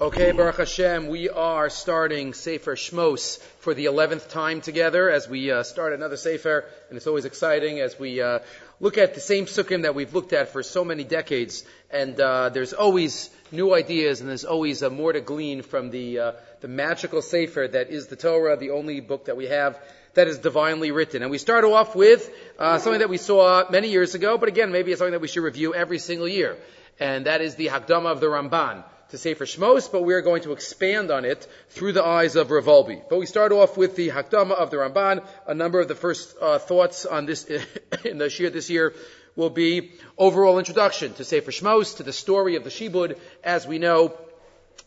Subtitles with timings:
[0.00, 5.50] Okay, Baruch Hashem, we are starting Sefer Shmos for the 11th time together as we
[5.50, 8.38] uh, start another Sefer, and it's always exciting as we uh,
[8.80, 12.48] look at the same psukim that we've looked at for so many decades, and uh,
[12.48, 16.32] there's always new ideas and there's always uh, more to glean from the, uh,
[16.62, 19.78] the magical Sefer that is the Torah, the only book that we have
[20.14, 21.20] that is divinely written.
[21.20, 22.26] And we start off with
[22.58, 25.28] uh, something that we saw many years ago, but again, maybe it's something that we
[25.28, 26.56] should review every single year,
[26.98, 30.52] and that is the Hakdama of the Ramban to Sefer Shmos, but we're going to
[30.52, 33.02] expand on it through the eyes of Rav Wolbe.
[33.08, 35.26] But we start off with the Hakdama of the Ramban.
[35.46, 37.44] A number of the first uh, thoughts on this
[38.04, 38.94] in the Shir this year
[39.36, 43.18] will be overall introduction to Sefer Shmos, to the story of the Shibud.
[43.42, 44.16] As we know,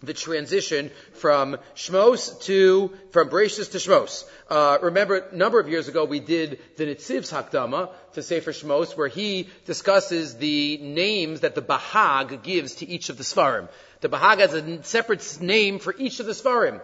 [0.01, 4.25] the transition from Shmos to, from Bereshis to Shmos.
[4.49, 8.97] Uh, remember, a number of years ago we did the Nitziv's Hakdama to Sefer Shmos,
[8.97, 13.69] where he discusses the names that the Bahag gives to each of the Sfarim.
[14.01, 16.81] The Bahag has a separate name for each of the Sfarim,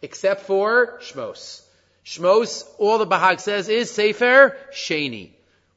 [0.00, 1.62] except for Shmos.
[2.04, 5.30] Shmos, all the Bahag says is Sefer Sheni.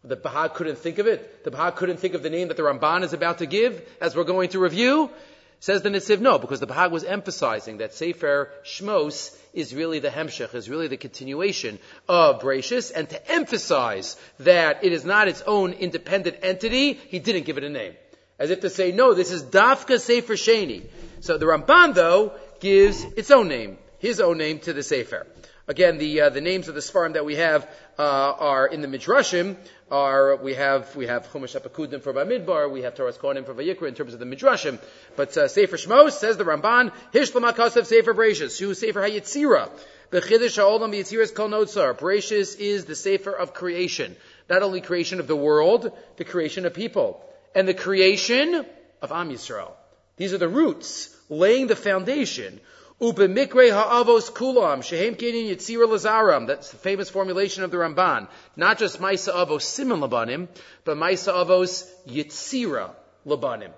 [0.04, 1.44] The Bahag couldn't think of it.
[1.44, 4.16] The Bahag couldn't think of the name that the Ramban is about to give, as
[4.16, 5.10] we're going to review.
[5.60, 10.10] Says the Nitziv, no, because the Bahag was emphasizing that Sefer Shmos is really the
[10.10, 15.42] Hemshech, is really the continuation of Bereshis, and to emphasize that it is not its
[15.48, 17.96] own independent entity, he didn't give it a name.
[18.38, 20.84] As if to say, no, this is Dafka Sefer Sheni.
[21.22, 25.26] So the Ramban, though, gives its own name, his own name to the Sefer.
[25.68, 28.88] Again, the uh, the names of the Sfarim that we have uh, are in the
[28.88, 29.56] Midrashim.
[29.90, 33.88] Are we have we have Chumash Apakudim for Bamidbar, we have Toras Kohanim for Vayikra
[33.88, 34.80] in terms of the Midrashim.
[35.16, 39.72] But uh, Sefer Shmos says the Ramban Hishlam Akasav Sefer Bereshis Shu Sefer Hayitzira.
[40.12, 41.98] Bechidish Ha'olam Yitziras Kol Notzar.
[41.98, 44.16] Bereshis is the Sefer of creation,
[44.48, 48.64] not only creation of the world, the creation of people, and the creation
[49.02, 49.72] of Am Yisrael.
[50.18, 52.60] These are the roots, laying the foundation
[53.02, 56.48] Ubemikre ha'avos kulam, shehem kenin yitzira lazaram.
[56.48, 58.30] That's the famous formulation of the Ramban.
[58.56, 60.48] Not just maisa avos simin labanim,
[60.86, 62.92] but maisa avos yitzira
[63.28, 63.72] labanim.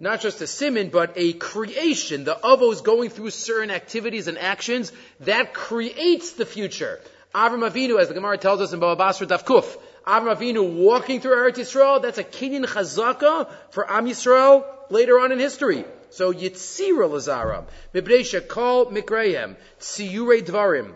[0.00, 2.24] Not just a simin, but a creation.
[2.24, 7.00] The avos going through certain activities and actions that creates the future.
[7.34, 11.36] Avram Avinu, as the Gemara tells us in Baba Basra Dafkuf, Avram Avinu walking through
[11.36, 15.84] Eretz Yisrael, that's a kinyan chazaka for Am Yisrael later on in history.
[16.10, 20.94] So Yitzira Lazaram, Mibresha Kol Mikrehem, Tziyure Dvarim.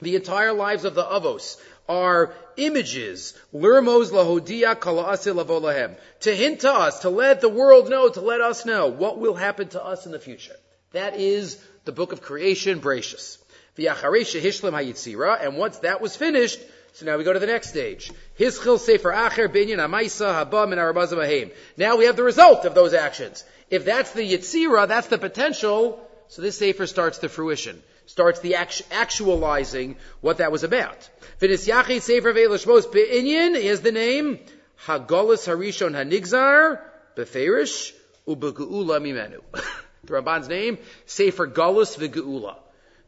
[0.00, 1.56] The entire lives of the Avos
[1.88, 8.08] are images, lirmos lahodia kalaase lavolahem, to hint to us, to let the world know,
[8.08, 10.56] to let us know what will happen to us in the future.
[10.92, 13.38] That is the book of creation, Bereshis.
[13.78, 16.60] V'yacharesha hishlam hayitzira, and once that was finished,
[16.98, 18.10] so now we go to the next stage.
[18.40, 22.92] Hischil sefer acher binyan amaisa haba min arabazim Now we have the result of those
[22.92, 23.44] actions.
[23.70, 28.56] If that's the Yitzira, that's the potential, so this Sefer starts the fruition, starts the
[28.56, 31.08] actualizing what that was about.
[31.40, 34.40] V'nisyachi Sefer Ve'lashmos Be'inyan is the name
[34.84, 36.80] Hagolus Harishon Hanigzar
[37.14, 37.92] Beferish
[38.26, 39.40] Ubegeula Mimenu.
[40.02, 42.56] the Ramban's name, Sefer Golus V'Geula.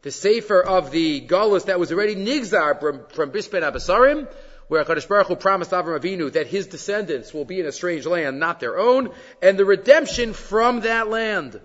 [0.03, 4.27] The Sefer of the Golus that was already Nigzar from, from Bispen Abasarim,
[4.67, 8.05] where HaKadosh Baruch Hu promised Avram Avinu that his descendants will be in a strange
[8.07, 9.11] land, not their own,
[9.41, 11.59] and the redemption from that land.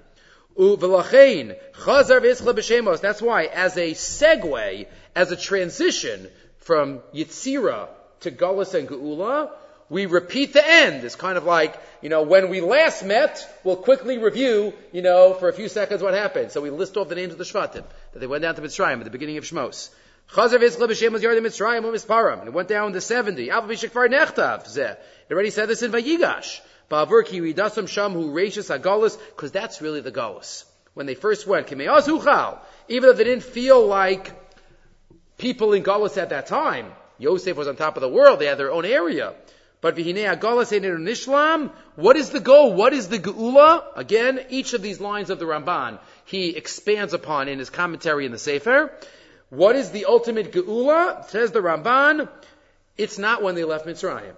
[0.59, 0.83] That's
[3.23, 7.89] why, as a segue, as a transition from Yitzira
[8.21, 9.51] to Gullus and Geula,
[9.89, 11.05] we repeat the end.
[11.05, 15.35] It's kind of like, you know, when we last met, we'll quickly review, you know,
[15.35, 16.51] for a few seconds what happened.
[16.51, 18.99] So we list off the names of the Shvatim, that they went down to Mitzrayim
[18.99, 19.91] at the beginning of Shmos.
[20.33, 22.41] Chazav Yitzchak b'Shem was Mitzrayim u'Misparam.
[22.41, 23.49] And it went down to 70.
[23.51, 24.97] Alva b'Shekvar Nechtav zeh.
[25.29, 26.61] It already said this in Vayigash.
[26.91, 30.65] Ba'avur ki ridasam sham hu reishis ha'galus, because that's really the galus.
[30.95, 34.33] When they first went, even though they didn't feel like
[35.37, 38.59] people in galus at that time, Yosef was on top of the world, they had
[38.59, 39.35] their own area.
[39.87, 42.75] But v'hinei ha'galus nishlam, what is the goal?
[42.75, 43.85] What is the geula?
[43.95, 48.33] Again, each of these lines of the Ramban, he expands upon in his commentary in
[48.33, 48.93] the Sefer.
[49.49, 51.25] What is the ultimate geula?
[51.29, 52.29] Says the Ramban,
[52.99, 54.35] it's not when they left Mitzrayim.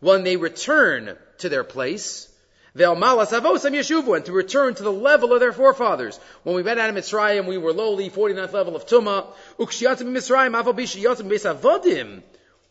[0.00, 2.28] When they return to their place,
[2.74, 6.18] and to return to the level of their forefathers.
[6.42, 9.26] When we went out of Mitzrayim, we were lowly, 49th level of Tumah.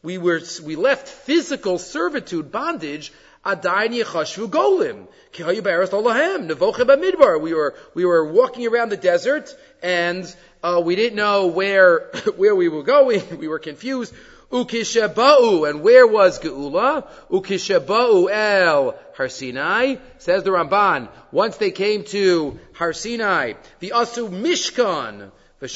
[0.04, 3.14] We were, we left physical servitude, bondage,
[3.46, 5.08] golim.
[7.42, 12.00] We were, we were walking around the desert and, uh, we didn't know where,
[12.38, 13.22] where we were going.
[13.38, 14.14] We were confused.
[14.52, 17.08] Ukishaba'u, and where was Geula?
[17.30, 21.08] Ukishaba'u el Har Sinai, says the Ramban.
[21.32, 25.32] Once they came to Har Sinai, the Asu Mishkan,
[25.62, 25.70] and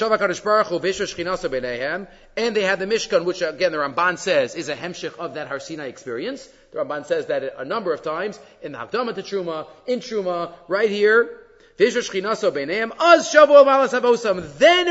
[2.55, 5.59] they had the Mishkan, which again the Ramban says is a hemshich of that Har
[5.59, 6.49] Sinai experience.
[6.71, 10.53] The Ramban says that a number of times in the Hakdama to Truma, in Truma,
[10.67, 11.41] right here.
[11.77, 11.95] Then it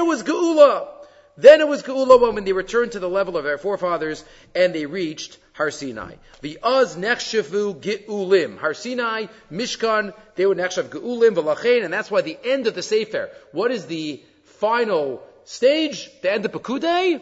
[0.07, 0.89] was Geula.
[1.37, 4.87] Then it was Geula when they returned to the level of their forefathers and they
[4.87, 6.15] reached Har Sinai.
[6.43, 8.59] The Uz Nechshavu Geulim.
[8.59, 12.83] Har Sinai, Mishkan, they were Nechshav Geulim, V'lachein, and that's why the end of the
[12.83, 17.21] Sefer, what is the final stage, the end of Pekudei?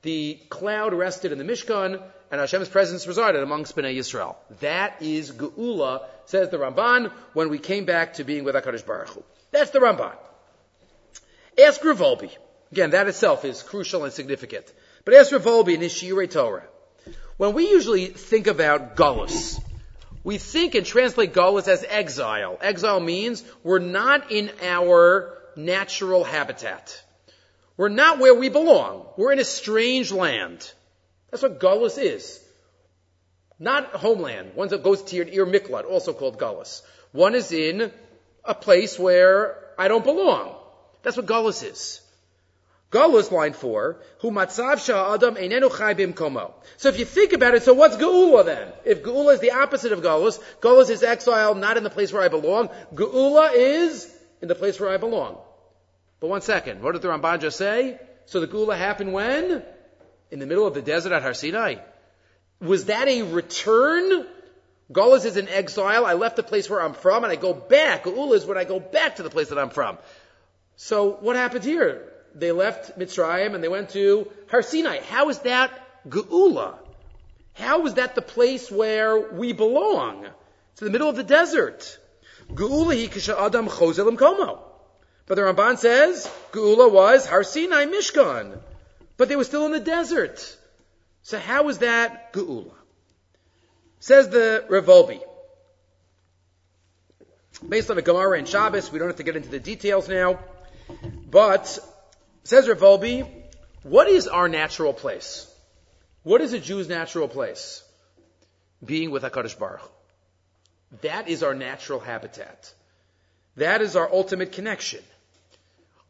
[0.00, 4.36] The cloud rested in the Mishkan, and Hashem's presence resided amongst Bnei Yisrael.
[4.60, 9.10] That is Geula, says the Ramban, when we came back to being with HaKadosh Baruch
[9.10, 9.22] Hu.
[9.50, 10.14] That's the Ramban.
[11.62, 12.30] Ask Rav Wolbe.
[12.72, 14.64] Again, that itself is crucial and significant.
[15.04, 16.66] But Wolbe in his Shiurei Torah.
[17.36, 19.60] When we usually think about Gullus,
[20.24, 22.58] we think and translate Gullus as exile.
[22.60, 27.02] Exile means we're not in our natural habitat.
[27.76, 29.06] We're not where we belong.
[29.16, 30.72] We're in a strange land.
[31.30, 32.42] That's what Gullus is.
[33.58, 34.52] Not homeland.
[34.54, 36.82] One that goes to your Ir Miklat, also called Gullus.
[37.12, 37.92] One is in
[38.44, 40.54] a place where I don't belong.
[41.02, 42.01] That's what Gullus is.
[42.92, 44.78] Galus, line four, hu matzav
[45.14, 46.52] adam einenu chai bimkomo.
[46.76, 48.70] So if you think about it, so what's Geula then?
[48.84, 52.22] If Geula is the opposite of Galus, Galus is exile, not in the place where
[52.22, 52.68] I belong.
[52.94, 55.38] Geula is in the place where I belong.
[56.20, 57.98] But one second, what did the Ramban just say?
[58.26, 59.62] So the Geula happened when?
[60.30, 61.76] In the middle of the desert at Har Sinai.
[62.60, 64.26] Was that a return?
[64.92, 66.04] Galus is in exile.
[66.04, 68.04] I left the place where I'm from and I go back.
[68.04, 69.96] Geula is when I go back to the place that I'm from.
[70.76, 72.11] So what happened here?
[72.34, 75.00] They left Mitzrayim and they went to Har Sinai.
[75.00, 75.70] How is that
[76.08, 76.76] Geula?
[77.54, 80.26] How is that the place where we belong?
[80.72, 81.98] It's in the middle of the desert.
[82.50, 84.60] Geula hi kisha adam chozelim komo.
[85.26, 88.58] But the Ramban says Geula was Har Sinai Mishkan.
[89.16, 90.56] But they were still in the desert.
[91.22, 92.72] So how is that Geula?
[94.00, 95.20] Says the Rav Wolbe.
[97.68, 100.40] Based on the Gemara and Shabbos, we don't have to get into the details now.
[101.30, 101.78] But
[102.44, 103.28] Says Rav Wolbe,
[103.82, 105.48] what is our natural place?
[106.22, 107.82] What is a Jew's natural place?
[108.84, 109.90] Being with HaKadosh Baruch.
[111.02, 112.72] That is our natural habitat.
[113.56, 115.00] That is our ultimate connection.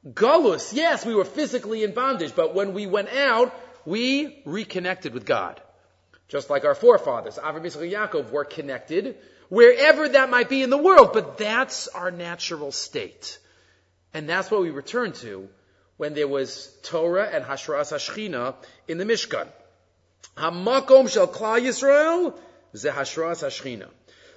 [0.07, 5.25] Galus, yes, we were physically in bondage, but when we went out, we reconnected with
[5.25, 5.61] God.
[6.29, 9.17] Just like our forefathers, Avram Yitzchak Yaakov, were connected
[9.49, 13.39] wherever that might be in the world, but that's our natural state.
[14.15, 15.49] And that's what we return to
[16.03, 18.57] when there was Torah and Hashras Hashchina
[18.89, 19.47] in the Mishkan.
[20.37, 22.37] Hamakom shel Klal Yisrael
[22.75, 23.87] ze Hashras Hashchina.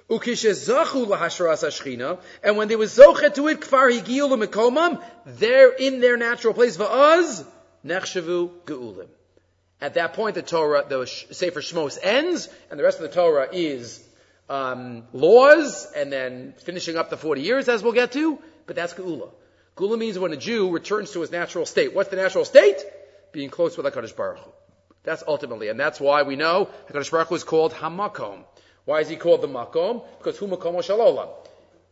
[0.08, 5.98] Ukishezachu lahashras hashchina, and when they was zochet to it, kfar higiyu lemekomam, they're in
[6.00, 6.76] their natural place.
[6.76, 7.44] Va'az
[7.84, 9.08] nechshavu geulim.
[9.80, 13.48] At that point, the Torah, the Sefer Shmos ends, and the rest of the Torah
[13.50, 14.00] is
[14.48, 18.38] um, laws, and then finishing up the forty years, as we'll get to.
[18.68, 19.30] But that's geula.
[19.76, 21.94] Gula means when a Jew returns to his natural state.
[21.94, 22.82] What's the natural state?
[23.32, 24.50] Being close with HaKadosh Baruch Hu.
[25.04, 28.44] That's ultimately, and that's why we know HaKadosh Baruch Hu is called Hamakom.
[28.86, 30.02] Why is he called the Makom?
[30.18, 31.28] Because Hu Makom Shalolam.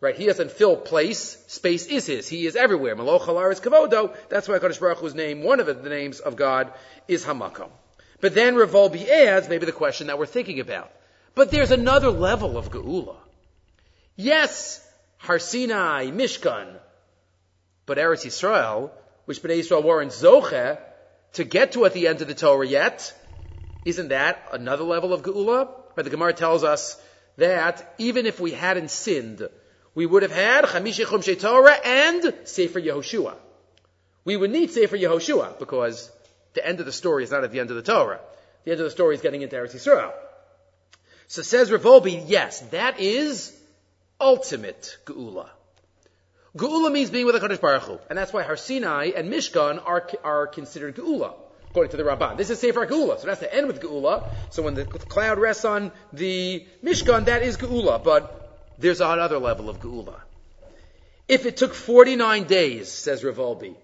[0.00, 0.16] Right?
[0.16, 1.36] He doesn't fill place.
[1.46, 2.26] Space is his.
[2.26, 2.96] He is everywhere.
[2.96, 4.16] Maloch is Kavodo.
[4.30, 6.72] That's why HaKadosh Baruch Hu's name, one of the names of God,
[7.06, 7.70] is Hamakom.
[8.22, 10.90] But then Rav Wolbe adds maybe the question that we're thinking about.
[11.34, 13.16] But there's another level of Geula.
[14.16, 14.80] Yes,
[15.18, 16.78] Har Sinai, Mishkan,
[17.86, 18.90] but Eretz Yisrael,
[19.24, 20.78] which Bnei Yisrael were in Zoche,
[21.34, 23.12] to get to at the end of the Torah yet,
[23.84, 25.68] isn't that another level of Geula?
[25.94, 27.00] But the Gemara tells us
[27.36, 29.48] that even if we hadn't sinned,
[29.94, 33.34] we would have had Chamishi Chumshe Torah and Sefer Yehoshua.
[34.24, 36.10] We would need Sefer Yehoshua because
[36.54, 38.20] the end of the story is not at the end of the Torah.
[38.64, 40.12] The end of the story is getting into Eretz Yisrael.
[41.26, 43.54] So says Rav Wolbe, yes, that is
[44.20, 45.48] ultimate Geula.
[46.56, 47.98] Geula means being with HaKadosh Baruch Hu.
[48.08, 51.34] And that's why Har Sinai and Mishkan are, are considered Geula,
[51.70, 52.36] according to the Ramban.
[52.36, 54.28] This is Sefer Geula, so that's the end with Geula.
[54.50, 58.02] So when the cloud rests on the Mishkan, that is Geula.
[58.04, 60.20] But there's another level of Geula.
[61.26, 63.74] If it took 49 days, says Rav Wolbe,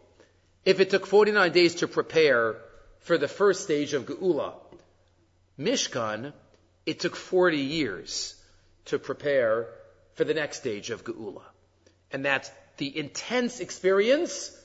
[0.65, 2.57] if it took 49 days to prepare
[3.01, 4.53] for the first stage of Geula,
[5.59, 6.33] Mishkan,
[6.87, 8.37] it took 40 years
[8.87, 9.67] to prepare
[10.15, 11.43] for the next stage of Geula.
[12.13, 14.57] And that's the intense experience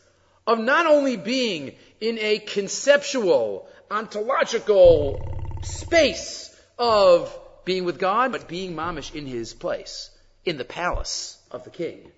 [0.47, 5.27] of not only being in a conceptual, ontological
[5.61, 10.09] space of being with God, but being mamish in his place,
[10.45, 12.11] in the palace of the king.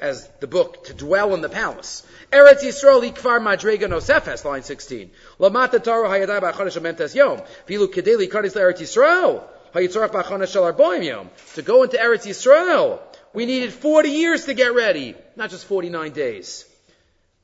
[0.00, 2.06] As the book, to dwell in the palace.
[2.32, 5.10] Eretz Yisrael ikvar madrega nosefes, line 16.
[5.40, 7.40] Lamata taro hayadai ba'chodesh amentes yom.
[7.66, 9.42] Vilu kedeli kardis Eretz Yisrael.
[9.74, 11.30] Hayitzorach ba'chodesh shel arboim yom.
[11.54, 13.00] To go into Eretz Yisrael,
[13.32, 16.64] we needed 40 years to get ready, not just 49 days.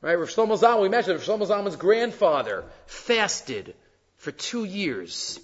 [0.00, 0.18] Right?
[0.18, 3.74] Rav Shlomo Zalman, we mentioned Rav Shlomo Zalman's grandfather fasted
[4.18, 5.40] for two years.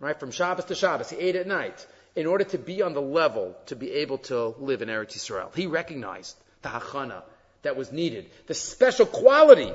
[0.00, 0.18] Right?
[0.18, 1.10] From Shabbos to Shabbos.
[1.10, 4.54] He ate at night in order to be on the level to be able to
[4.58, 5.54] live in Eretz Yisrael.
[5.54, 7.22] He recognized the hachana
[7.62, 9.72] that was needed, the special quality.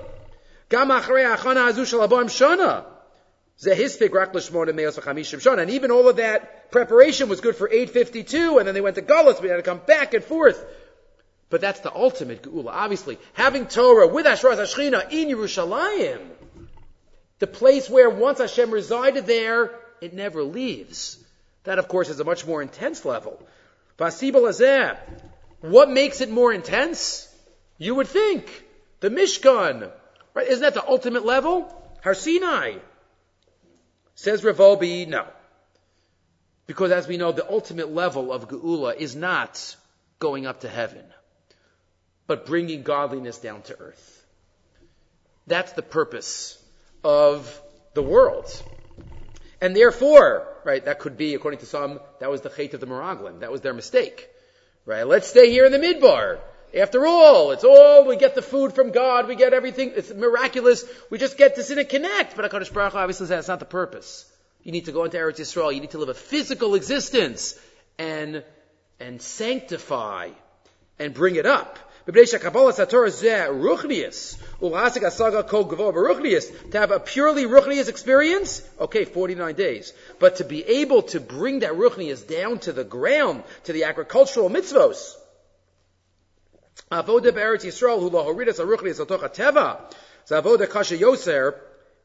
[3.62, 3.80] And
[5.70, 9.42] even all of that preparation was good for 852, and then they went to Gullus,
[9.42, 10.64] we had to come back and forth.
[11.50, 12.70] But that's the ultimate geula.
[12.72, 16.20] Obviously, having Torah with Ashraz Ashchina in Yerushalayim,
[17.40, 21.18] the place where once Hashem resided there, it never leaves.
[21.64, 23.42] That, of course, is a much more intense level.
[25.62, 27.28] What makes it more intense?
[27.78, 28.64] You would think
[29.02, 29.92] the Mishkan,
[30.34, 30.48] right?
[30.48, 31.68] Isn't that the ultimate level?
[32.04, 32.78] Har Sinai.
[34.20, 35.26] Says Rav Wolbe, no.
[36.68, 39.76] Because as we know, the ultimate level of Geula is not
[40.20, 41.06] going up to heaven
[42.30, 44.24] but bringing godliness down to earth.
[45.48, 46.64] That's the purpose
[47.04, 47.60] of
[47.96, 48.46] the world.
[49.60, 52.86] And therefore, right, that could be, according to some, that was the hate of the
[52.86, 53.40] Meraglim.
[53.40, 54.30] That was their mistake.
[54.86, 55.08] Right?
[55.08, 56.38] Let's stay here in the midbar.
[56.78, 60.86] After all, it's all, we get the food from God, we get everything, it's miraculous,
[61.10, 62.36] we just get to sit and connect.
[62.36, 64.32] But HaKadosh Baruch Hu obviously says that's not the purpose.
[64.64, 67.58] You need to go into Eretz Yisrael, you need to live a physical existence
[67.98, 68.44] and,
[69.00, 70.30] and sanctify
[71.00, 71.80] and bring it up.
[72.06, 72.14] To
[76.74, 79.94] have a purely ruchnius experience, okay, 49 days.
[80.20, 84.50] But to be able to bring that ruchnius down to the ground, to the agricultural
[84.50, 85.16] mitzvos,
[86.92, 89.80] Avoda be'eretz Yisrael, hu lohoridas aruchnius atocha teva,
[90.28, 91.56] zavoda kasha yoser,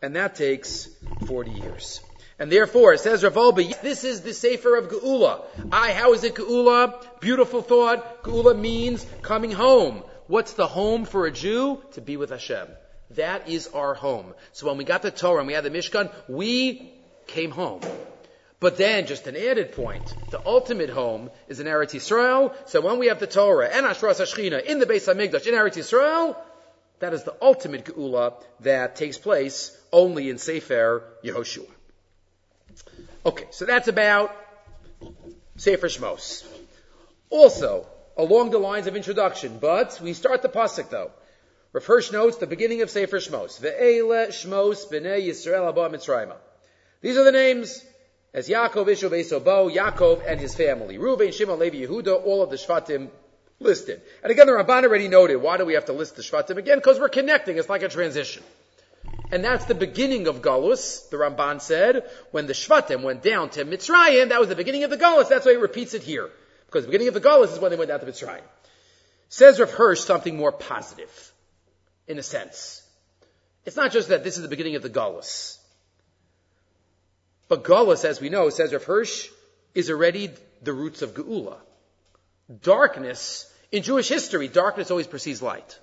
[0.02, 0.88] and that takes
[1.26, 2.00] 40 years.
[2.38, 5.45] And therefore, it says Rav Wolbe, this is the Sefer of Geula.
[5.71, 7.21] I, how is it Geula?
[7.21, 8.25] Beautiful thought.
[8.25, 10.02] Geula means coming home.
[10.26, 11.81] What's the home for a Jew?
[11.93, 12.66] To be with Hashem.
[13.11, 14.35] That is our home.
[14.52, 16.93] So when we got the Torah and we had the Mishkan, we
[17.26, 17.83] came home.
[18.64, 22.54] But then, just an added point, the ultimate home is in Eretz Yisrael.
[22.66, 25.76] So when we have the Torah and Ashras Hashchina in the Beis Hamikdash in Eretz
[25.76, 26.35] Yisrael,
[26.99, 31.68] that is the ultimate Geula that takes place only in Sefer Yehoshua.
[33.26, 34.35] Okay, so that's about
[35.56, 36.47] Sefer Shmos.
[37.28, 41.11] Also, along the lines of introduction, but we start the pasuk though.
[41.75, 43.61] Rav notes the beginning of Sefer Shmos.
[43.61, 46.35] Ve'ele Shmos b'nei Yisrael abba Mitzrayim.
[47.02, 47.85] These are the names
[48.35, 50.99] as Yaakov, Ishav, Esobo, Yaakov and his family.
[50.99, 53.09] Reuven, Shimon, Levi, Yehuda, all of the Shvatim
[53.61, 54.03] listed.
[54.23, 56.79] And again, the Ramban already noted, why do we have to list the Shvatim again?
[56.79, 57.57] Because we're connecting.
[57.57, 58.43] It's like a transition.
[59.31, 62.05] And that's the beginning of Galus, the Ramban said.
[62.33, 65.29] When the Shvatim went down to Mitzrayim, that was the beginning of the Galus.
[65.29, 66.29] That's why he repeats it here.
[66.67, 68.43] Because the beginning of the Galus is when they went down to Mitzrayim.
[69.29, 71.33] Says Rav Hirsch something more positive,
[72.09, 72.83] in a sense.
[73.64, 75.59] It's not just that this is the beginning of the Galus.
[77.48, 79.28] But Galus, as we know, says Rav Hirsch,
[79.74, 80.30] is already
[80.62, 81.56] the roots of Geula.
[82.62, 85.78] Darkness, in Jewish history, darkness always precedes light.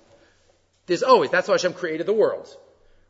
[0.86, 2.56] There's always, that's why Hashem created the world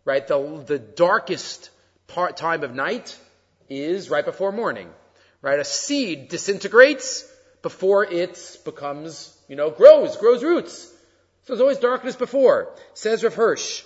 [0.04, 0.26] right?
[0.26, 1.70] The, the darkest
[2.06, 3.16] part, time of night
[3.68, 4.90] is right before morning,
[5.40, 5.58] right?
[5.58, 7.28] A seed disintegrates
[7.62, 10.86] before it becomes, you know, grows, grows roots.
[11.44, 12.74] So there's always darkness before.
[12.94, 13.82] Says Rav Hirsch,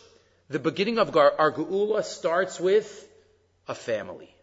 [0.48, 3.08] the beginning of our, our Geula starts with
[3.68, 4.34] a family.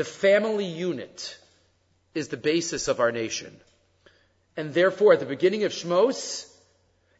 [0.00, 1.36] The family unit
[2.14, 3.54] is the basis of our nation.
[4.56, 6.50] And therefore, at the beginning of Shmos,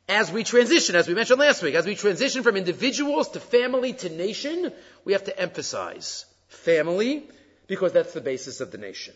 [0.08, 3.92] as we transition, as we mentioned last week, as we transition from individuals to family
[3.92, 4.72] to nation,
[5.04, 7.24] we have to emphasize family
[7.66, 9.12] because that's the basis of the nation.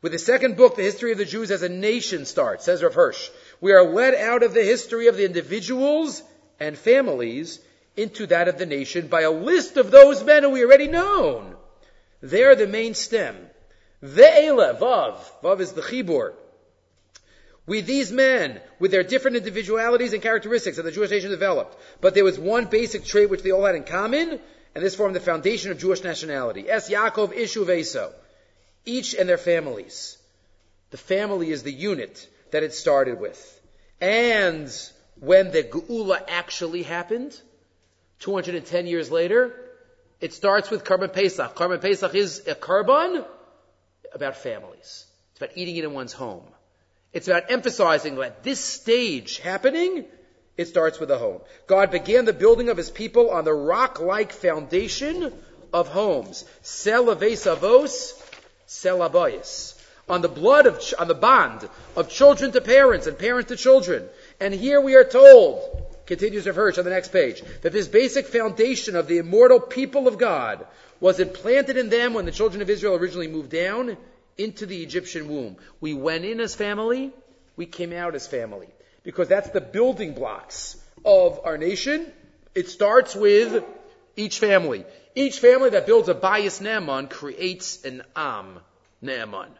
[0.00, 2.94] With the second book, The History of the Jews as a Nation starts, says Rav
[2.94, 3.28] Hirsch.
[3.60, 6.22] We are led out of the history of the individuals
[6.58, 7.60] and families
[7.94, 11.55] into that of the nation by a list of those men who we already known.
[12.20, 13.36] They're the main stem.
[14.02, 15.18] Ve'ele, Vav.
[15.42, 16.34] Vav is the chibur
[17.66, 21.76] with these men, with their different individualities and characteristics that the Jewish nation developed.
[22.00, 24.40] But there was one basic trait which they all had in common,
[24.74, 26.70] and this formed the foundation of Jewish nationality.
[26.70, 28.12] Es Yaakov Ishu Veso.
[28.84, 30.16] Each and their families.
[30.90, 33.60] The family is the unit that it started with.
[34.00, 34.70] And
[35.18, 37.38] when the Geula actually happened,
[38.20, 39.52] 210 years later,
[40.20, 41.54] it starts with Karban Pesach.
[41.54, 43.24] Karban Pesach is a Karban
[44.14, 45.06] about families.
[45.32, 46.44] It's about eating it in one's home.
[47.12, 50.04] It's about emphasizing that this stage happening,
[50.56, 51.40] it starts with the home.
[51.66, 55.32] God began the building of his people on the rock-like foundation
[55.72, 56.44] of homes.
[56.62, 58.22] Selaves avos.
[60.08, 64.08] On the blood of, on the bond of children to parents and parents to children.
[64.40, 68.26] And here we are told, continues Rav Hirsch on the next page, that this basic
[68.26, 70.66] foundation of the immortal people of God
[71.00, 73.96] was implanted in them when the children of Israel originally moved down
[74.38, 75.56] into the Egyptian womb.
[75.80, 77.12] We went in as family,
[77.56, 78.68] we came out as family.
[79.02, 82.10] Because that's the building blocks of our nation.
[82.54, 83.62] It starts with
[84.16, 84.84] each family.
[85.14, 88.58] Each family that builds a bias Naaman creates an Am
[89.00, 89.50] Naaman.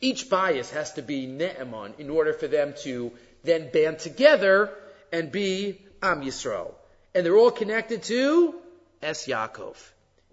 [0.00, 3.12] Each bias has to be Naaman in order for them to
[3.44, 4.70] then band together
[5.12, 6.74] and be Am Yisrael.
[7.14, 8.54] And they're all connected to
[9.02, 9.76] Es Yaakov.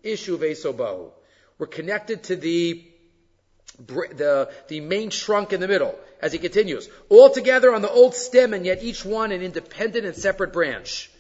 [0.04, 1.12] Ishu Vesobahu.
[1.58, 2.86] We're connected to the,
[3.78, 6.90] the, the main trunk in the middle, as he continues.
[7.10, 11.12] All together on the old stem and yet each one an independent and separate branch.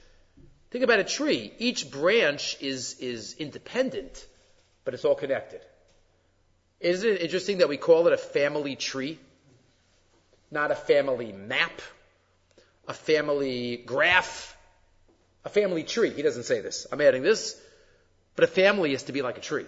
[0.71, 1.51] Think about a tree.
[1.57, 4.25] Each branch is, is independent,
[4.85, 5.61] but it's all connected.
[6.79, 9.19] Isn't it interesting that we call it a family tree?
[10.51, 11.81] Not a family map,
[12.89, 14.57] a family graph,
[15.45, 16.09] a family tree.
[16.09, 16.85] He doesn't say this.
[16.91, 17.59] I'm adding this.
[18.35, 19.65] But a family is to be like a tree.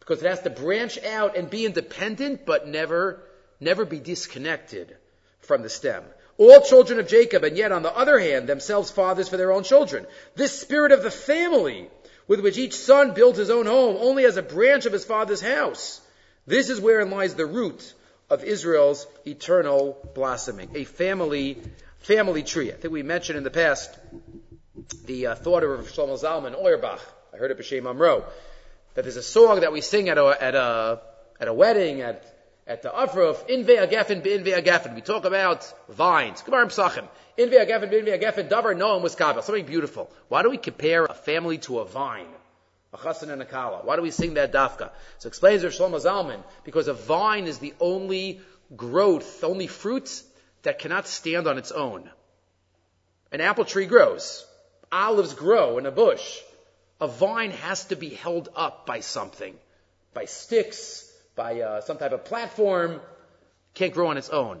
[0.00, 3.22] Because it has to branch out and be independent, but never,
[3.60, 4.96] never be disconnected
[5.40, 6.02] from the stem
[6.38, 9.64] all children of Jacob, and yet on the other hand, themselves fathers for their own
[9.64, 10.06] children.
[10.36, 11.90] This spirit of the family,
[12.28, 15.40] with which each son builds his own home, only as a branch of his father's
[15.40, 16.00] house.
[16.46, 17.92] This is wherein lies the root
[18.30, 20.70] of Israel's eternal blossoming.
[20.76, 21.60] A family,
[21.98, 22.72] family tree.
[22.72, 23.96] I think we mentioned in the past
[25.04, 27.00] the uh, thought of Shlomo Zalman Auerbach.
[27.34, 28.24] I heard it B'Shem Amro.
[28.94, 31.00] That there's a song that we sing at a, at a,
[31.40, 32.24] at a wedding, at
[32.68, 34.94] at the Afruf, in ve'agafen be'in ve'agafen.
[34.94, 36.42] We talk about vines.
[36.42, 37.08] Gemara Psachim.
[37.38, 39.40] In ve'agafen be'in ve'agafen, davar noam was kabel.
[39.42, 40.10] Something beautiful.
[40.28, 42.26] Why do we compare a family to a vine?
[42.92, 43.80] A chassan and a kala.
[43.84, 44.90] Why do we sing that dafka?
[45.18, 48.40] So explains Rav Shlomo Zalman, because a vine is the only
[48.76, 50.22] growth, only fruit
[50.62, 52.10] that cannot stand on its own.
[53.32, 54.46] An apple tree grows.
[54.90, 56.40] Olives grow in a bush.
[57.00, 59.54] A vine has to be held up by something.
[60.14, 63.00] By sticks, by uh, some type of platform,
[63.74, 64.60] can't grow on its own.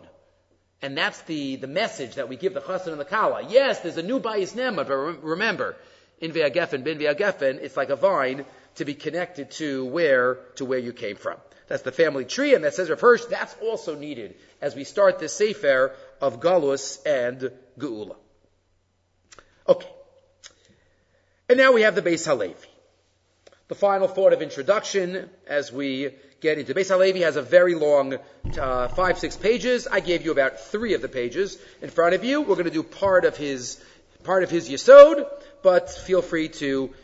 [0.80, 3.42] And that's the, the message that we give the chassan and the kala.
[3.48, 5.76] Yes, there's a new bayis nema, but remember,
[6.20, 8.44] in ve'agefen, bin ve'agefen, it's like a vine
[8.76, 11.36] to be connected to where, to where you came from.
[11.68, 15.34] That's the family tree, and that says Hirsch, that's also needed as we start this
[15.34, 18.16] sefer of Galus and Geula.
[19.68, 19.88] Okay.
[21.50, 22.54] And now we have the Beis Halevi.
[23.68, 26.72] The final thought of introduction as we get into.
[26.72, 28.16] Beis Halevi has a very long,
[28.58, 29.86] uh, five, six pages.
[29.86, 32.40] I gave you about three of the pages in front of you.
[32.40, 33.78] We're going to do part of his,
[34.24, 35.28] part of his Yisod,
[35.62, 36.94] but feel free to,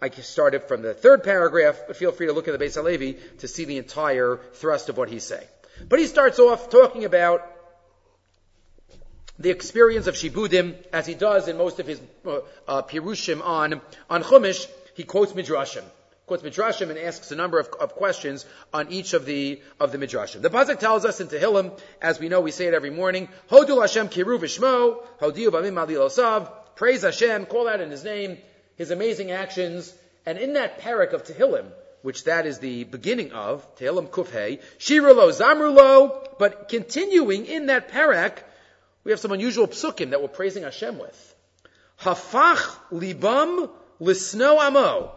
[0.00, 3.18] I, started from the third paragraph, but feel free to look at the Beis Halevi
[3.38, 5.46] to see the entire thrust of what he's saying.
[5.88, 7.46] But he starts off talking about
[9.38, 13.80] the experience of Shibudim, as he does in most of his uh, uh, Pirushim on,
[14.10, 15.84] on Chumash, he quotes Midrashim
[16.28, 19.98] quotes Midrashim and asks a number of, of, questions on each of the of the
[19.98, 20.42] Midrashim.
[20.42, 23.80] The Pasuk tells us in Tehillim, as we know, we say it every morning, Hodul
[23.80, 28.36] Hashem kiru v'shmo, hodiu osav, praise Hashem, call out in His name,
[28.78, 29.92] His amazing actions,
[30.24, 31.66] and in that parak of Tehillim,
[32.02, 38.38] which that is the beginning of, Tehillim Kufhei, Shirulo Zamrulo, but continuing in that parak,
[39.02, 41.34] we have some unusual psukim that we're praising Hashem with.
[42.00, 43.68] Hafach libam
[44.00, 45.12] lisno amo.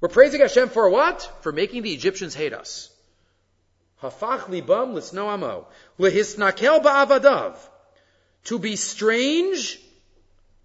[0.00, 1.28] We're praising Hashem for what?
[1.40, 2.90] For making the Egyptians hate us.
[4.00, 5.66] Hafach libam lisno amo.
[5.98, 7.56] Lehisnakel ba'avadav.
[8.44, 9.80] To be strange.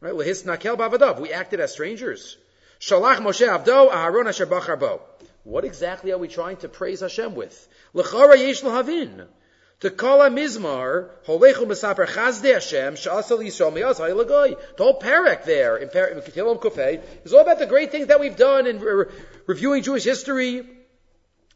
[0.01, 0.13] Right?
[0.13, 1.19] Lehisnakel ba'avadav.
[1.19, 2.37] We acted as strangers.
[2.79, 4.99] Shalach Moshe Avdo Aharon Asher Bachar
[5.43, 7.67] What exactly are we trying to praise Hashem with?
[7.93, 9.27] L'chara yesh l'havin.
[9.81, 14.57] To call a mizmar, holechu mesaper chazde Hashem, sha'asal Yisrael mi'azai lagoy.
[14.77, 18.35] The whole parak there, in Ketilom Kufay, is all about the great things that we've
[18.35, 19.05] done in re-
[19.45, 20.67] reviewing Jewish history.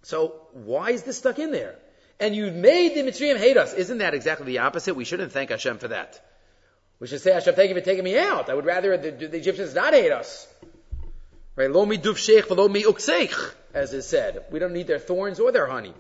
[0.04, 1.76] So, why is this stuck in there?
[2.20, 3.74] And you made the Mitzrayim hate us.
[3.74, 4.96] Isn't that exactly the opposite?
[4.96, 6.24] We shouldn't thank Hashem for that.
[7.00, 8.50] We should say, Hashem, thank you for taking me out.
[8.50, 10.48] I would rather the, the Egyptians not hate us.
[11.56, 11.70] Right?
[11.70, 14.46] Lo mi duf sheikh, lo mi ukseich as is said.
[14.50, 15.94] We don't need their thorns or their honey.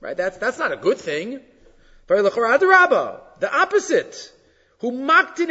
[0.00, 0.16] Right?
[0.16, 1.40] That's, that's not a good thing.
[2.06, 4.32] The opposite.
[4.78, 5.50] Who mocked in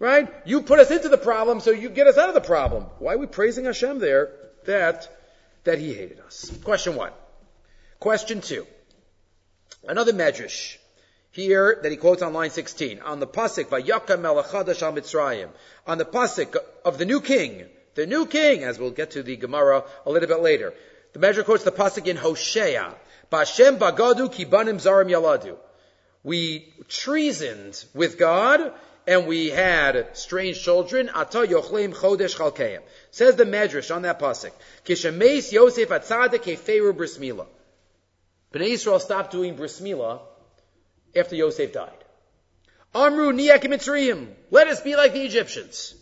[0.00, 0.28] Right?
[0.44, 2.84] You put us into the problem, so you get us out of the problem.
[2.98, 4.32] Why are we praising Hashem there
[4.64, 5.08] that,
[5.64, 6.50] that He hated us?
[6.64, 7.12] Question one.
[8.04, 8.66] Question two.
[9.88, 10.76] Another medrash
[11.30, 13.00] here that he quotes on line 16.
[13.00, 15.48] On the pasuk, Vayakam melachadash al Mitzrayim.
[15.86, 17.64] On the pasuk of the new king.
[17.94, 20.74] The new king, as we'll get to the Gemara a little bit later.
[21.14, 22.94] The medrash quotes the pasuk in Hosea.
[23.32, 25.56] Bashem bagadu kibanim zarim yaladu.
[26.22, 28.70] We treasoned with God,
[29.06, 31.08] and we had strange children.
[31.08, 32.82] Ata yochleim chodesh chalkeim.
[33.12, 34.52] Says the Medrash on that pasuk.
[34.84, 37.46] Kishemeis Yosef atzadek keferu bris milah.
[38.54, 40.20] Bnei Yisrael stopped doing bris milah
[41.16, 42.04] after Yosef died.
[42.94, 44.28] Amru niyak mitzrayim.
[44.52, 45.96] Let us be like the Egyptians.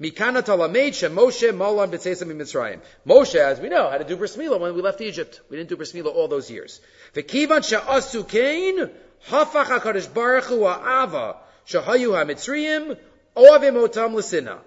[0.00, 2.80] Mikana talamed Moshe malam b'tzeisam Mitzrayim.
[3.06, 5.40] Moshe, as we know, had to do bris milah when we left Egypt.
[5.48, 6.80] We didn't do bris milah all those years.
[7.14, 8.90] V'kivan she'asu kain
[9.28, 11.36] hafach hakadosh baruch hu ha'ava
[11.68, 12.98] shahayu ha'mitzrayim
[13.36, 14.58] oavim otam l'sina.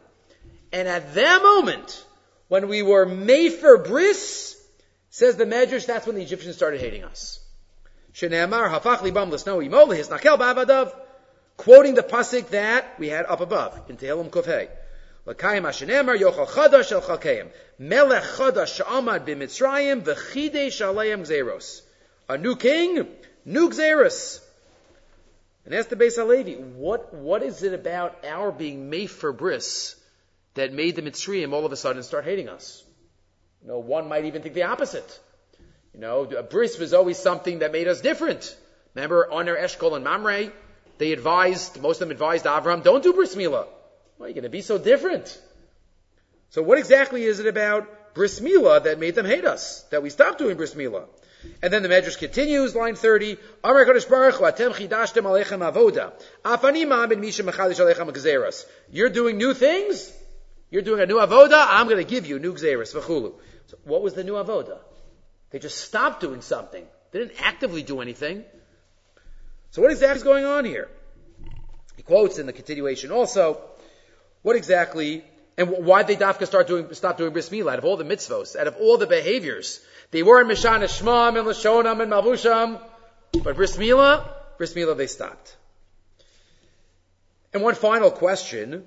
[0.71, 2.05] And at that moment,
[2.47, 4.56] when we were made for bris,
[5.09, 7.39] says the Medrash, that's when the Egyptians started hating us.
[11.57, 14.69] Quoting the pasuk that we had up above in Tehillim Kufay.
[15.25, 17.49] L'kayim hashenemar yochal chadash el chalkeim.
[17.79, 21.81] Melech chadash sha'amad b'mitzrayim v'chidei shalayim gzeros.
[22.29, 23.07] A new king,
[23.43, 24.41] new gzeros.
[25.65, 29.95] And ask the Beis Halevi, what, what is it about our being made for bris
[30.53, 32.85] that made the Mitzrayim all of a sudden start hating us?
[33.67, 35.19] You know, one might even think the opposite.
[35.93, 38.55] You know, a bris was always something that made us different.
[38.95, 40.53] Remember, Oner, Eshkol, and Mamre,
[40.99, 43.67] they advised, most of them advised Avram, don't do bris milah.
[44.15, 45.37] Why are you going to be so different?
[46.51, 49.81] So what exactly is it about bris milah that made them hate us?
[49.91, 51.03] That we stopped doing bris milah?
[51.61, 56.13] And then the Medrash continues, line 30, Amar Kodesh Baruch Hu, Atem chidashtem alechem avoda,
[56.45, 58.65] afani ma'am misha mechadish alechem gzeras.
[58.89, 60.13] You're doing new things?
[60.69, 61.65] You're doing a new avoda?
[61.67, 63.33] I'm going to give you new gzeras, v'chulu.
[63.67, 64.79] So what was the new avoda?
[65.51, 66.85] They just stopped doing something.
[67.11, 68.43] They didn't actively do anything.
[69.71, 70.89] So what exactly is going on here?
[71.95, 73.61] He quotes in the continuation also,
[74.41, 75.23] what exactly,
[75.57, 77.73] and why did they dafka start doing, stop doing bris milah?
[77.73, 81.37] Out of all the mitzvos, out of all the behaviors, they were in Mishana Shmam
[81.37, 82.79] and Lashonam and Malbusham,
[83.43, 84.27] but bris milah,
[84.57, 85.57] bris milah they stopped.
[87.53, 88.85] And one final question,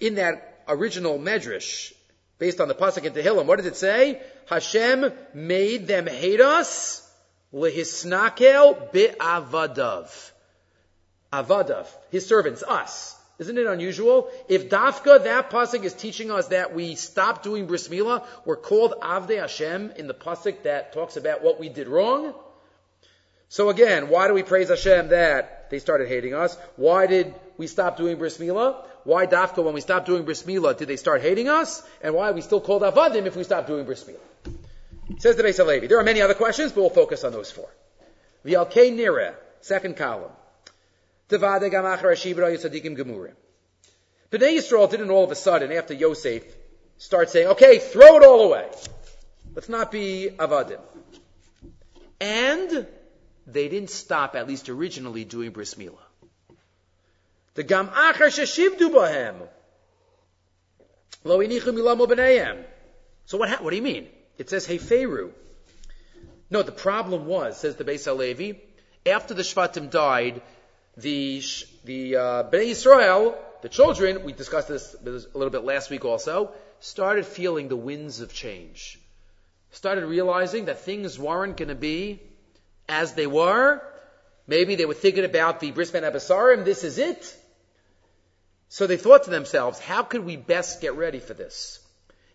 [0.00, 1.92] in that original medrash,
[2.44, 3.46] based on the pasuk in Tehillim.
[3.46, 4.20] What does it say?
[4.50, 7.00] Hashem made them hate us
[7.54, 10.30] lehisnakel be'avadav.
[11.32, 13.16] Avadav, his servants, us.
[13.38, 14.30] Isn't it unusual?
[14.46, 18.92] If Dafka, that pasuk is teaching us that we stop doing bris milah, we're called
[19.00, 22.34] Avdei Hashem in the pasuk that talks about what we did wrong.
[23.48, 26.56] So again, why do we praise Hashem that they started hating us?
[26.76, 28.86] Why did we stop doing bris milah?
[29.02, 31.82] Why dafka when we stopped doing bris milah did they start hating us?
[32.00, 35.18] And why are we still called avadim if we stop doing bris milah?
[35.18, 35.86] Says the Beis Halevi.
[35.88, 37.68] There are many other questions, but we'll focus on those four.
[38.46, 40.30] V'alkei nira, second column.
[41.28, 41.70] Tevade
[44.32, 46.42] Yisrael didn't all of a sudden, after Yosef,
[46.98, 48.68] start saying, okay, throw it all away.
[49.54, 50.80] Let's not be avadim.
[52.20, 52.86] And
[53.46, 55.98] they didn't stop, at least originally, doing bris milah.
[57.54, 59.48] The gam acher sheshivdu bahem.
[61.24, 62.64] Lo inichu.
[63.26, 64.08] So what, what do you mean?
[64.38, 65.30] It says heferu.
[66.50, 68.60] No, the problem was, says the Beis Halevi,
[69.06, 70.42] after the Shvatim died,
[70.96, 71.42] the,
[71.84, 76.52] the, uh, Bnei Yisrael, the children, we discussed this a little bit last week also,
[76.80, 79.00] started feeling the winds of change.
[79.70, 82.20] Started realizing that things weren't going to be
[82.88, 83.82] as they were.
[84.46, 87.36] Maybe they were thinking about the Bris Ben Abasarim, this is it.
[88.68, 91.80] So they thought to themselves, how could we best get ready for this?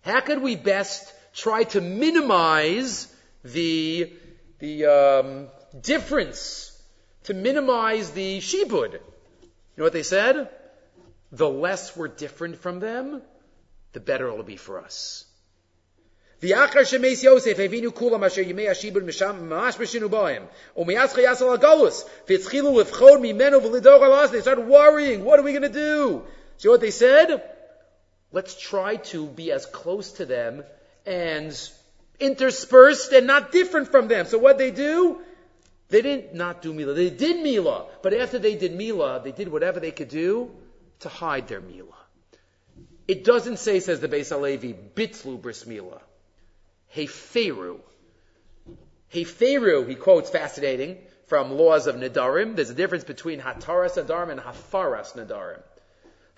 [0.02, 4.14] How could we best try to minimize the,
[4.60, 5.48] the um,
[5.80, 6.82] difference,
[7.24, 8.94] to minimize the shibud?
[8.94, 9.00] You
[9.78, 10.50] know what they said?
[11.32, 13.22] The less we're different from them,
[13.94, 15.26] the better it'll be for us.
[16.42, 20.44] V'yachar shemes Yosef evinu kulam asher yimei ashibur misham mamash b'shinu bo'em.
[20.78, 22.08] Umiyatzcha yasal agolus.
[22.28, 24.32] V'yitzchilu lefchor mimenu v'lidor alas.
[24.32, 25.26] They started worrying.
[25.26, 26.24] What are we going to do?
[26.58, 27.44] See what they said?
[28.32, 30.64] Let's try to be as close to them
[31.06, 31.70] and
[32.20, 34.26] interspersed and not different from them.
[34.26, 35.22] So what they do?
[35.90, 36.94] They didn't not do Mila.
[36.94, 37.88] They did Mila.
[38.04, 40.52] But after they did Mila, they did whatever they could do
[41.00, 41.96] to hide their Mila.
[43.08, 46.00] It doesn't say, says the Beis Halevi, bitlu bris Mila.
[46.96, 47.80] Heferu.
[49.14, 50.98] Heferu, he quotes fascinating
[51.28, 52.56] from laws of Nadarim.
[52.56, 55.62] There's a difference between Hataras Nadarim and Hafaras Nadarim.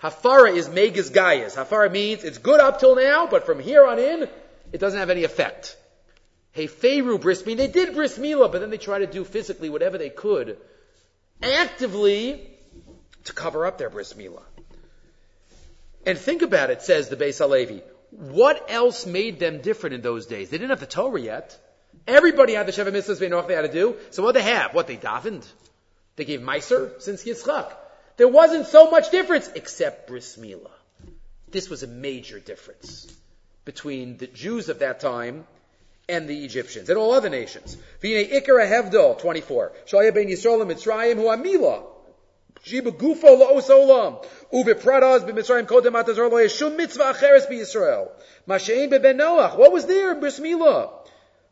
[0.02, 1.54] Hafara is Megas Gaias.
[1.54, 4.28] Hafara means it's good up till now, but from here on in,
[4.72, 5.76] it doesn't have any effect.
[6.56, 10.10] Heferu bris they did bris milah, but then they tried to do physically whatever they
[10.10, 10.58] could,
[11.42, 12.50] actively,
[13.24, 14.42] to cover up their bris milah.
[16.04, 17.82] And think about it, says the Beis Halevi.
[18.12, 20.50] What else made them different in those days?
[20.50, 21.58] They didn't have the Torah yet.
[22.06, 23.96] Everybody had the Sheva Mitzvahs, they know what they had to do.
[24.10, 24.74] So what they have?
[24.74, 25.46] What they davened?
[26.16, 27.72] They gave Meiser since Yitzchak.
[28.18, 30.70] There wasn't so much difference except Bris Milah.
[31.50, 33.06] This was a major difference
[33.64, 35.46] between the Jews of that time
[36.06, 37.78] and the Egyptians and all other nations.
[38.02, 39.72] V'nei Ikar Hevdol, 24.
[39.86, 41.84] Shalaya ben Yisrael Mitzrayim hu Amila.
[49.56, 50.40] What was there in Bris?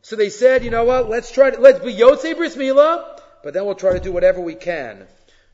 [0.03, 2.55] So they said, you know what, let's try to, let's be Yotzei Bris
[3.43, 5.07] but then we'll try to do whatever we can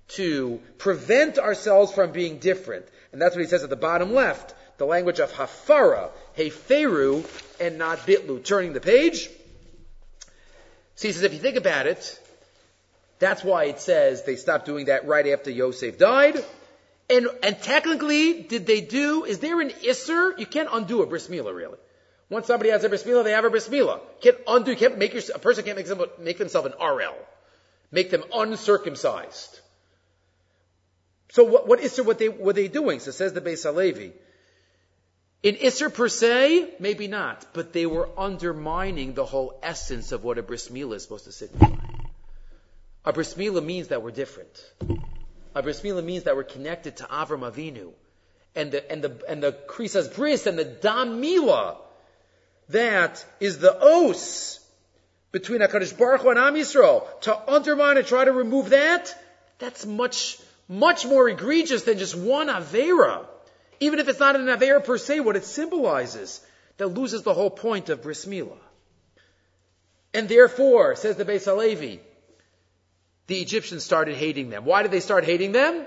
[0.09, 2.85] to prevent ourselves from being different.
[3.11, 7.25] And that's what he says at the bottom left, the language of Hafara, Heferu,
[7.59, 8.43] and not Bitlu.
[8.43, 9.29] Turning the page.
[10.95, 12.19] So he says, if you think about it,
[13.19, 16.43] that's why it says they stopped doing that right after Yosef died.
[17.09, 20.37] And, and technically, did they do, is there an Isser?
[20.37, 21.77] You can't undo a bris milah, really.
[22.29, 24.01] Once somebody has a bris milah, they have a bris milah.
[24.21, 27.15] Can't undo, can't make your, a person can't make, them, make themselves an RL.
[27.91, 29.61] Make them uncircumcised.
[31.29, 32.99] So what, what Isser what they, were they doing?
[32.99, 34.11] So says the Beis Halevi.
[35.43, 40.37] In Isser per se, maybe not, but they were undermining the whole essence of what
[40.37, 41.86] a bris milah is supposed to signify.
[43.07, 44.49] A bris milah means that we're different.
[45.55, 47.93] A bris milah means that we're connected to Avram Avinu.
[48.53, 51.77] And the, and the, and the Krisas Bris and the Dam Milah,
[52.67, 54.59] that is the os
[55.31, 57.05] between HaKadosh Baruch Hu and Am Yisrael.
[57.21, 59.15] To undermine and try to remove that,
[59.57, 63.25] that's much much more egregious than just one Avera.
[63.79, 66.41] Even if it's not an Avera per se, what it symbolizes,
[66.75, 68.65] that loses the whole point of Bris Milah.
[70.13, 72.01] And therefore, says the Beis Halevi,
[73.27, 74.65] the Egyptians started hating them.
[74.65, 75.85] Why did they start hating them?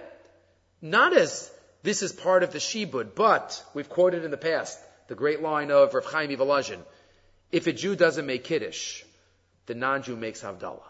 [0.83, 1.51] Not as
[1.83, 5.71] this is part of the Shibud, but we've quoted in the past the great line
[5.71, 6.79] of Rav Chaim Volozhin,
[7.51, 9.03] if a Jew doesn't make Kiddush,
[9.67, 10.83] the non-Jew makes Havdalah.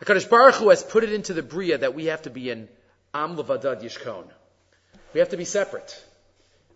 [0.00, 2.68] HaKadosh Baruch Hu has put it into the Bria that we have to be in
[3.14, 4.24] Am Levadad Yishkon.
[5.12, 6.02] We have to be separate.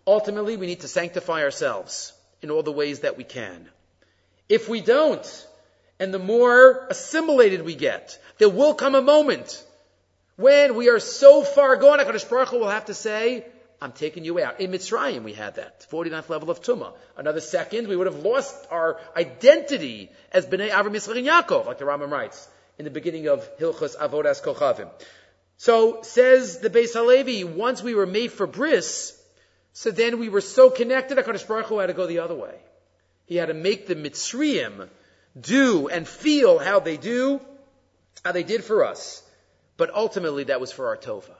[0.05, 3.67] Ultimately, we need to sanctify ourselves in all the ways that we can.
[4.47, 5.47] If we don't,
[5.99, 9.63] and the more assimilated we get, there will come a moment
[10.37, 13.43] when we are so far gone, HaKadosh Baruch Hu will have to say,
[13.81, 14.61] I'm taking you out.
[14.61, 15.85] In Mitzrayim, we had that.
[15.91, 16.93] 49th level of Tumah.
[17.17, 21.85] Another second, we would have lost our identity as Bnei Avram Yitzchak Yaakov, like the
[21.85, 24.89] Rambam writes in the beginning of Hilchos Avodas Kochavim.
[25.57, 29.19] So says the Beis Halevi, once we were made for bris,
[29.73, 32.55] so then we were so connected, HaKadosh Baruch Hu had to go the other way.
[33.25, 34.87] He had to make the Mitzrayim
[35.39, 37.41] do and feel how they do,
[38.23, 39.23] how they did for us.
[39.77, 41.35] But ultimately, that was for our Tova.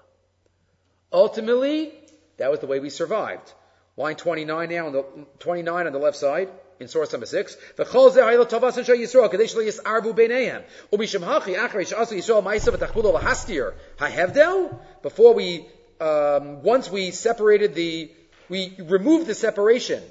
[1.12, 1.94] Ultimately,
[2.38, 3.52] that was the way we survived.
[3.96, 5.06] Line 29 now, on the,
[5.40, 7.58] 29 on the left side in source number six.
[7.78, 10.64] V'chol zeh haylo tavas anshe Yisrael kadesh lo yisarvu beinehem.
[10.94, 14.78] Umishim hachi achrei she'asu Yisrael ma'isa v'tachbulo lahastir ha'hevdel.
[15.02, 15.66] Before we,
[16.00, 18.12] um, once we separated the,
[18.50, 20.04] we removed the separation.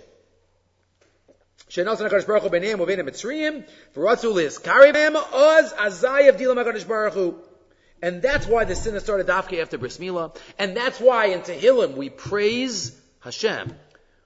[1.69, 7.39] She'nazan HaKadosh Baruch Hu mitzriyim v'ratzu b'hem oz azay of dilam HaKadosh Baruch Hu.
[8.03, 10.37] And that's why the sinner started dafke after bris milah.
[10.59, 13.75] And that's why in Tehillim we praise Hashem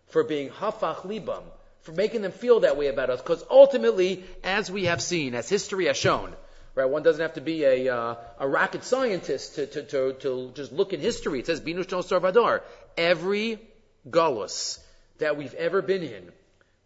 [0.09, 1.45] for being hafach libam,
[1.83, 3.21] for making them feel that way about us.
[3.23, 6.35] Because ultimately, as we have seen, as history has shown,
[6.75, 10.53] right, one doesn't have to be a, uh, a rocket scientist to, to, to, to,
[10.55, 11.39] just look in history.
[11.39, 12.63] It says, Binush no Salvador.
[12.99, 13.61] Every
[14.09, 14.79] gullus
[15.19, 16.33] that we've ever been in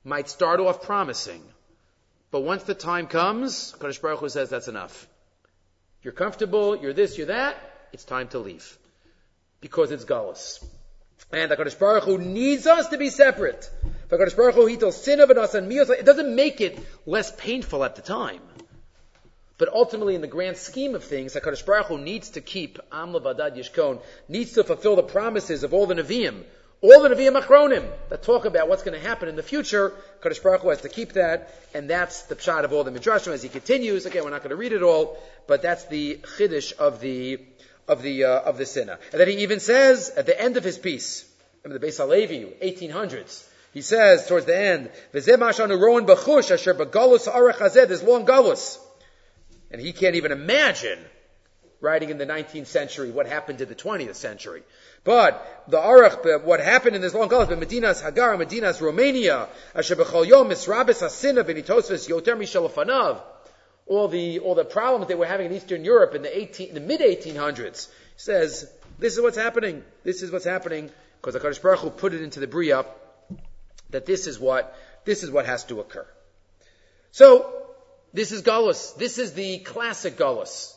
[0.04, 1.42] might start off promising.
[2.30, 5.08] But once the time comes, Kadosh Baruch Hu says that's enough.
[6.02, 7.56] You're comfortable, you're this, you're that,
[7.92, 8.78] it's time to leave.
[9.60, 10.62] Because it's gullus.
[11.32, 13.70] And the Kadosh Baruch Hu needs us to be separate.
[14.08, 15.90] HaKadosh Baruch Hu, He tells sin of and miyos.
[15.90, 18.40] It doesn't make it less painful at the time.
[19.56, 23.12] But ultimately, in the grand scheme of things, HaKadosh Baruch Hu needs to keep Am
[23.12, 26.44] Levadad Yishkon, needs to fulfill the promises of all the Nevi'im,
[26.84, 29.94] all the Nevi'im Achronim that talk about what's going to happen in the future.
[30.20, 33.32] HaKadosh Baruch Hu has to keep that, and that's the pshat of all the Midrashim
[33.32, 34.04] as he continues.
[34.04, 35.16] Again, we're not going to read it all,
[35.46, 37.40] but that's the chiddush of the
[37.88, 38.98] of the uh, of the sinner.
[39.12, 41.24] And then he even says at the end of his piece,
[41.64, 48.02] I mean, the Beis Halevi, 1800s, He says towards the end, V'zeh asher b'galus this
[48.02, 48.78] long galus.
[49.70, 50.98] And he can't even imagine
[51.84, 54.62] writing in the 19th century what happened in the 20th century.
[55.04, 59.48] But the Arach, what happened in this long galus, Medinas Hagar, Medinas Romania,
[63.86, 66.74] all the all the problems they were having in Eastern Europe in the 18, in
[66.74, 67.88] the mid 1800s.
[68.16, 69.82] Says this is what's happening.
[70.04, 72.84] This is what's happening because the Kadosh Baruch Hu put it into the Bria
[73.90, 76.06] that this is what this is what has to occur.
[77.12, 77.52] So
[78.12, 78.96] this is Galus.
[78.96, 80.74] This is the classic Galus,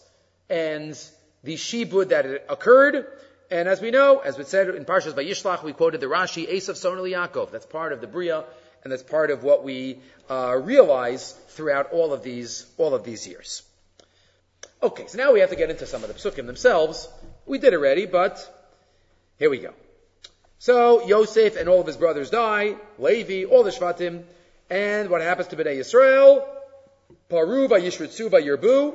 [0.50, 1.00] and
[1.44, 3.06] the Shibud that occurred.
[3.50, 6.76] And as we know, as we said in Parshas Vayishlach, we quoted the Rashi, Esav
[6.76, 7.52] Son Yaakov.
[7.52, 8.44] That's part of the Bria,
[8.84, 13.28] and that's part of what we uh, realize throughout all of these all of these
[13.28, 13.64] years.
[14.84, 17.08] Okay, so now we have to get into some of the psukim themselves.
[17.46, 18.38] We did already, but
[19.40, 19.74] here we go.
[20.60, 24.24] So Yosef and all of his brothers die, Levi, all the Shvatim,
[24.70, 26.44] and what happens to Bnei Yisrael?
[27.30, 28.94] Paru vayishritzu vayirbu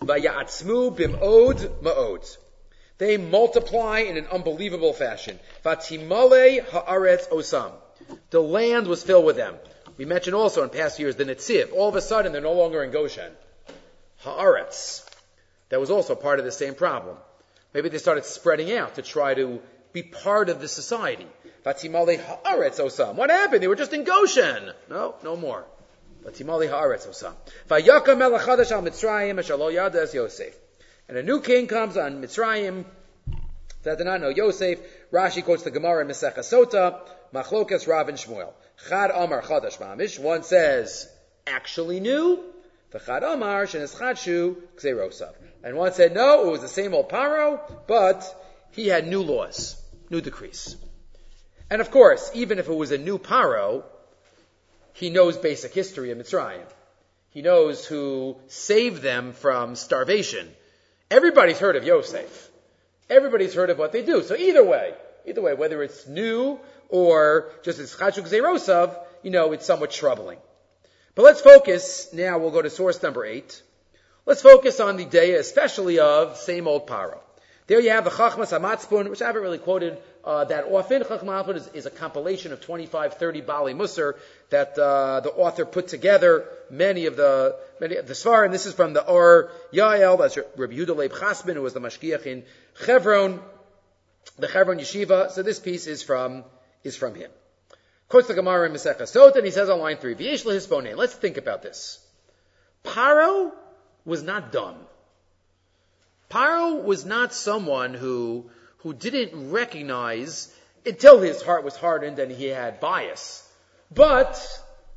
[0.00, 2.36] vayatzmu bimod ma'od.
[2.98, 5.38] They multiply in an unbelievable fashion.
[5.64, 7.72] Vatimale haaretz osam.
[8.30, 9.54] The land was filled with them.
[9.96, 11.72] We mentioned also in past years the Netziv.
[11.72, 13.32] All of a sudden, they're no longer in Goshen.
[14.24, 15.08] Haaretz.
[15.68, 17.16] That was also part of the same problem.
[17.74, 19.60] Maybe they started spreading out to try to
[19.92, 21.26] be part of the society.
[21.64, 23.14] Vatimale haaretz osam.
[23.14, 23.62] What happened?
[23.62, 24.72] They were just in Goshen.
[24.88, 25.66] No, no more.
[26.32, 27.34] Haaretz osam.
[27.70, 30.56] Al Mitzrayim Yosef.
[31.08, 32.84] And a new king comes on Mitzrayim
[33.84, 34.80] that did not know Yosef.
[35.12, 37.00] Rashi quotes the Gemara in Masechah Sota,
[37.32, 38.52] Machlokas Rav and Shmuel.
[38.88, 40.18] Chad Amar Chadash Mamish.
[40.18, 41.08] One says,
[41.46, 42.42] actually new.
[42.90, 45.32] The Chad Amar Shenes Chadshu Kserosav.
[45.62, 48.24] And one said, no, it was the same old Paro, but
[48.72, 50.76] he had new laws, new decrees.
[51.70, 53.84] And of course, even if it was a new Paro,
[54.96, 56.64] he knows basic history of Mitzrayim.
[57.28, 60.48] He knows who saved them from starvation.
[61.10, 62.50] Everybody's heard of Yosef.
[63.10, 64.22] Everybody's heard of what they do.
[64.22, 64.94] So either way,
[65.26, 70.38] either way, whether it's new or just as Chachuk Zerosav, you know, it's somewhat troubling.
[71.14, 73.62] But let's focus, now we'll go to source number eight.
[74.24, 77.20] Let's focus on the day especially of same old Paro.
[77.66, 81.02] There you have the Chachmas Hamatzpun, which I haven't really quoted uh, that often.
[81.02, 84.14] Chachmas is, is, a compilation of 25, 30 Bali Musar
[84.50, 86.48] that uh, the author put together.
[86.70, 90.36] Many of the many of the Svar, and this is from the Or Yael, that's
[90.56, 92.44] Rabbi Yehuda Leib Chasman, who was the Mashgiach in
[92.84, 93.40] Chevron,
[94.38, 95.30] the Chevron Yeshiva.
[95.32, 96.44] So this piece is from
[96.84, 97.30] is from him.
[98.08, 100.14] Quotes the Gemara in Masechah Sot, and he says on line three.
[100.14, 101.98] Let's think about this.
[102.84, 103.52] Paro
[104.04, 104.76] was not dumb.
[106.30, 110.52] Paro was not someone who, who didn't recognize
[110.84, 113.48] until his heart was hardened and he had bias.
[113.92, 114.36] But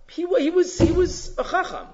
[0.10, 1.88] he, he was, he was a chacham.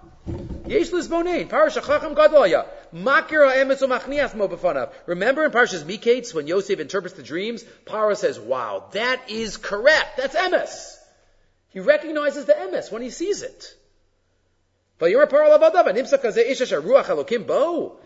[0.66, 1.50] Yesh lisbonein.
[1.50, 2.66] Parash chacham gadlaya.
[2.94, 4.90] Makir ha'emes umachnias mo.
[5.06, 10.18] Remember in Parashas Miketz when Yosef interprets the dreams, Paro says, wow, that is correct.
[10.18, 10.98] That's emes.
[11.70, 13.76] He recognizes the emes when he sees it.
[15.00, 18.00] Vayir Paro lavadav, animsa kaze isha ruach elokim bo.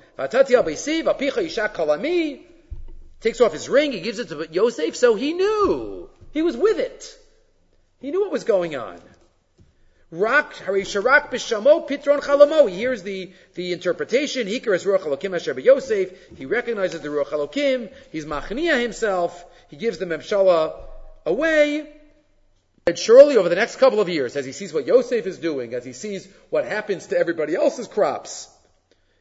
[3.22, 6.10] Takes off his ring, he gives it to Yosef, so he knew.
[6.32, 7.18] He was with it.
[8.00, 9.00] He knew what was going on.
[10.12, 12.68] Rak Harisharak Bishamo Pitron Chalamo.
[12.68, 14.48] He hears the, the interpretation.
[14.48, 16.12] Hikaras Ruach Elokim Asher Yosef.
[16.36, 17.92] He recognizes the Ruach Elokim.
[18.12, 19.46] He's Machnia himself.
[19.70, 20.74] He gives the Memshala
[21.26, 21.88] away.
[22.88, 25.76] And surely over the next couple of years, as he sees what Yosef is doing,
[25.76, 28.50] as he sees what happens to everybody else's crops,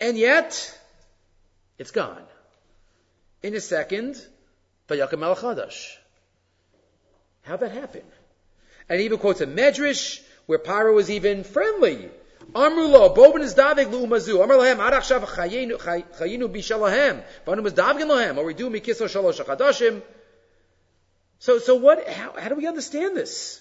[0.00, 0.78] And yet,
[1.78, 2.22] it's gone.
[3.42, 4.16] In a second,
[4.88, 5.96] Vayakam al Chadash.
[7.42, 8.02] How'd that happen?
[8.88, 12.10] And he even quotes a Medrash where Paro was even friendly.
[12.52, 14.42] Amrulo, Boban is davig lu'umazu.
[14.42, 17.22] Amr lahem, arach chayinu bishalahem.
[17.44, 18.38] Banu is davgin lahem.
[18.38, 20.02] Or we do mikiso shalosh chadashim.
[21.38, 23.60] So, so what, how, how do we understand this?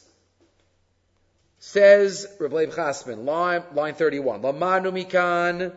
[1.60, 4.42] Says Rabbi Chasman, line, line 31.
[4.42, 5.76] Lamanu mikan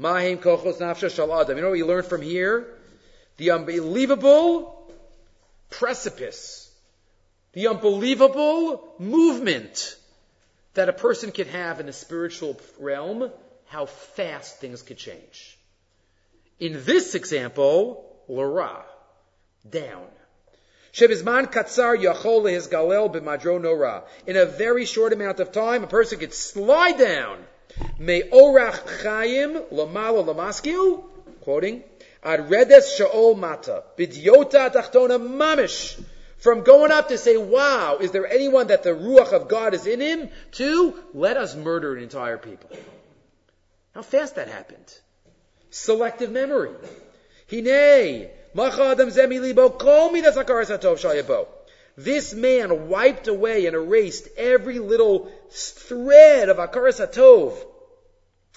[0.00, 1.56] Mahim kochos nafsha shal adam.
[1.56, 2.66] You know what we learn from here?
[3.36, 4.92] The unbelievable
[5.70, 6.70] precipice
[7.52, 9.96] the unbelievable movement
[10.74, 13.30] that a person could have in the spiritual realm,
[13.66, 15.58] how fast things could change.
[16.60, 18.84] In this example, Lara,
[19.68, 20.06] down.
[20.92, 24.04] Shebizman katsar yachol his galel b'madro nora.
[24.26, 27.38] In a very short amount of time, a person could slide down.
[27.98, 31.04] Me orach chayim lamalo lamaskiu,
[31.40, 31.82] quoting,
[32.22, 36.02] ad redes shaol mata, bidyota tachtona mamish.
[36.38, 39.86] From going up to say, wow, is there anyone that the Ruach of God is
[39.86, 40.30] in him?
[40.52, 42.70] To, let us murder an entire people.
[43.94, 44.98] How fast that happened.
[45.68, 46.70] Selective memory.
[47.50, 48.30] Hine,
[51.96, 57.56] this man wiped away and erased every little thread of Akaras Hatov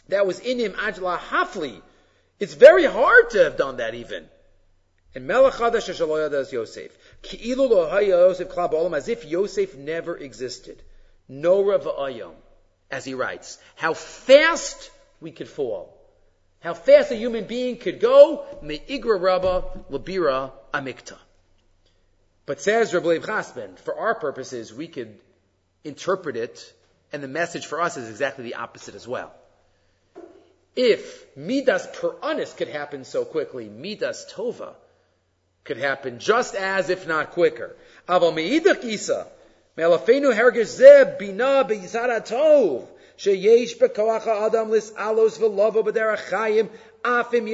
[0.10, 1.82] that was in him, Ajla Hafli.
[2.40, 4.28] It's very hard to have done that even.
[5.16, 6.92] And Melech Yosef.
[7.22, 10.82] Ki'ilu lo Yosef klab as if Yosef never existed.
[11.30, 12.34] Nora v'ayom,
[12.92, 13.60] as he writes.
[13.76, 15.98] How fast we could fall.
[16.60, 21.18] How fast a human being could go, me'igra rabba labira amikta.
[22.46, 25.18] But says Rabbi Chasman, for our purposes, we could
[25.84, 26.74] interpret it,
[27.12, 29.34] and the message for us is exactly the opposite as well.
[30.76, 34.74] If Midas Puranis could happen so quickly, Midas Tova
[35.64, 37.76] could happen just as, if not quicker.
[38.10, 39.28] Tov,
[44.28, 45.40] Adam Lis Alos
[47.04, 47.48] Afim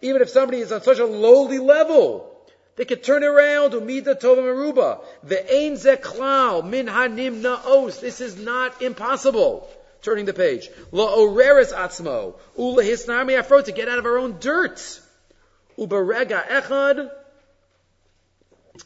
[0.00, 2.37] Even if somebody is on such a lowly level,
[2.78, 5.00] they could turn around umida tova meruba.
[5.26, 7.98] Ve'ein ze klal min hanim naos.
[7.98, 9.68] This is not impossible.
[10.00, 10.70] Turning the page.
[10.92, 12.34] La oreres atzmo.
[12.56, 15.00] Ula hisnarmi afro to get out of our own dirt.
[15.76, 17.10] Uberega echad.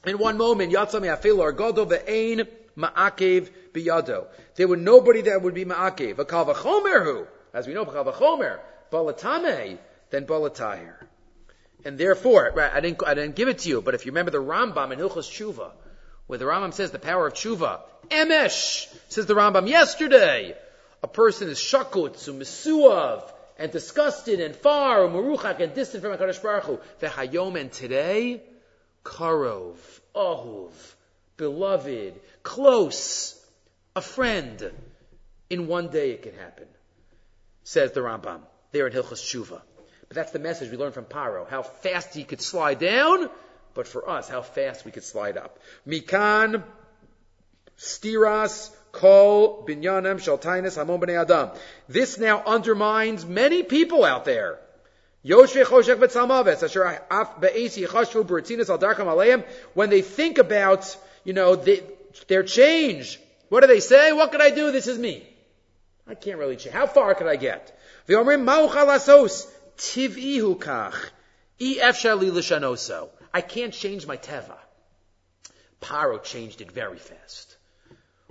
[0.07, 4.24] In one moment, yatzami afil or godo ve'ein ma'akev biyado.
[4.55, 6.18] There would nobody that would be ma'akev.
[6.18, 8.59] A kalvachomer as we know, kalvachomer,
[8.90, 9.76] balatame,
[10.09, 10.95] then balatahir.
[11.85, 14.30] And therefore, right, I didn't, I didn't give it to you, but if you remember
[14.30, 15.72] the Rambam in Hilchos Tshuva,
[16.26, 20.57] where the Rambam says the power of Tshuva, Emesh, says the Rambam yesterday,
[21.03, 23.24] a person is shakut, mesuav,
[23.59, 26.80] and disgusted and far, and muruchak, and distant from HaKadosh Baruch Hu.
[27.01, 28.43] V'hayom, and today,
[29.05, 29.76] karov,
[30.14, 30.70] ahuv,
[31.37, 33.39] beloved, close,
[33.97, 34.70] a friend.
[35.51, 36.66] In one day it can happen,
[37.64, 39.61] says the Rambam, there in Hilchas Tshuva.
[40.13, 43.31] But that's the message we learned from Paro, how fast he could slide down,
[43.73, 45.59] but for us, how fast we could slide up.
[45.89, 46.63] Mikan,
[47.79, 51.49] stiras, kol, binyanem, shaltainus, hamon b'nei adam.
[51.89, 54.59] This now undermines many people out there.
[55.23, 55.47] When
[59.89, 61.83] they think about, you know, the,
[62.29, 64.13] their change, what do they say?
[64.13, 64.73] What could I do?
[64.73, 65.27] This is me.
[66.07, 66.75] I can't really change.
[66.75, 67.75] How far could I get?
[69.83, 70.95] Tiv'ihu kach.
[73.35, 74.57] I can't change my teva.
[75.80, 77.57] Paro changed it very fast.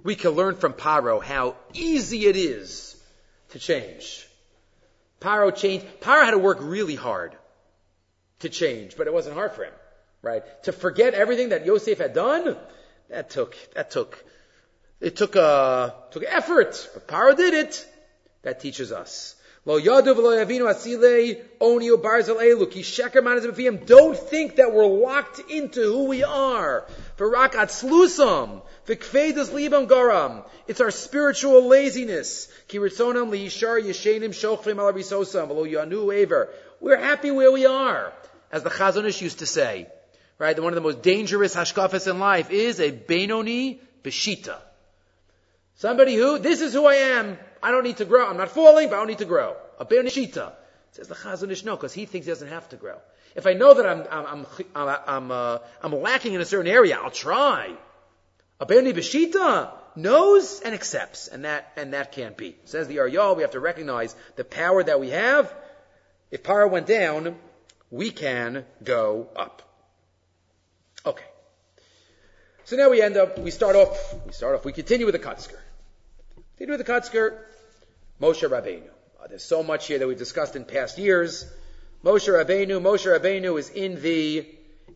[0.02, 2.95] We can learn from Paro how easy it is
[3.49, 4.26] to change.
[5.20, 5.86] Paro changed.
[5.99, 7.36] Paro had to work really hard
[8.39, 9.74] to change, but it wasn't hard for him,
[10.22, 10.43] right?
[10.64, 12.58] To forget everything that Yosef had done,
[13.10, 14.24] that took, that took,
[15.02, 17.88] it took, uh, took effort, but Paro did it.
[18.43, 19.36] That teaches us.
[19.64, 23.45] Lo yadu v'lo yavinu asilei onio barzel elu ki sheker manas
[23.86, 26.88] Don't think that we're locked into who we are.
[27.20, 30.43] V'rak atzlusam v'kvedas libam garam.
[30.68, 32.47] It's our spiritual laziness.
[32.68, 36.49] Ki ritzonam liyishar yeshenim shochvim alarisosam v'lo yanu ever.
[36.80, 38.12] We're happy where we are,
[38.51, 39.88] as the Chazonish used to say.
[40.39, 44.57] Right, one of the most dangerous hashkafas in life is a benoni beshita.
[45.76, 47.38] Somebody who, this is who I am.
[47.64, 48.28] I don't need to grow.
[48.28, 49.55] I'm not falling, but I don't need to grow.
[49.80, 50.53] A bear Nishita.
[50.91, 52.97] Says the Chazon no, because he thinks he doesn't have to grow.
[53.36, 54.45] If I know that I'm, I'm,
[54.76, 57.74] I'm, I'm, uh, I'm lacking in a certain area, I'll try.
[58.59, 62.57] A Benoni Beshita knows and accepts, and that, and that can't be.
[62.66, 65.53] Says the Aryal, we have to recognize the power that we have.
[66.30, 67.38] If power went down,
[67.89, 69.62] we can go up.
[71.05, 71.26] Okay.
[72.66, 75.20] So now we end up, we start off, we start off, we continue with the
[75.20, 75.59] Kutzker.
[76.57, 77.38] Continue with the Kutzker,
[78.22, 78.88] Moshe Rabbeinu.
[79.19, 81.51] Uh, there's so much here that we've discussed in past years.
[82.05, 84.47] Moshe Rabbeinu, Moshe Rabbeinu is in the,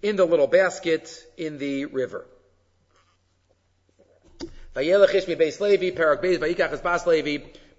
[0.04, 2.28] in the little basket in the river.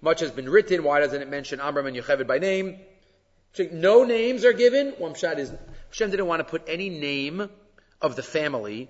[0.01, 0.83] Much has been written.
[0.83, 2.79] Why doesn't it mention Amram and Yocheved by name?
[3.71, 4.93] No names are given.
[5.15, 5.51] Shot is
[5.89, 7.49] Hashem didn't want to put any name
[8.01, 8.89] of the family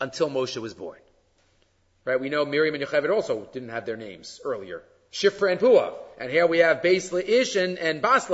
[0.00, 0.98] until Moshe was born.
[2.04, 2.18] Right?
[2.18, 4.82] We know Miriam and Yocheved also didn't have their names earlier.
[5.12, 5.94] Shifra and Pua.
[6.18, 8.26] And here we have Bas Ish and, and Bas.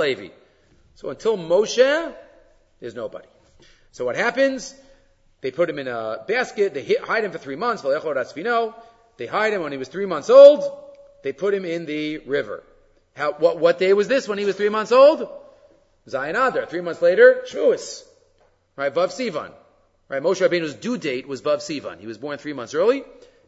[0.95, 2.13] So until Moshe,
[2.79, 3.27] there's nobody.
[3.91, 4.75] So what happens?
[5.41, 9.61] They put him in a basket, they hide him for three months, they hide him
[9.61, 10.63] when he was three months old,
[11.23, 12.63] they put him in the river.
[13.15, 15.27] How, what, what day was this when he was three months old?
[16.07, 16.65] Zayin Adar.
[16.65, 18.03] Three months later, Shavuos.
[18.75, 19.51] Right, Vav Sivan.
[20.07, 21.99] Right, Moshe Rabbeinu's due date was Vav Sivan.
[21.99, 23.03] He was born three months early.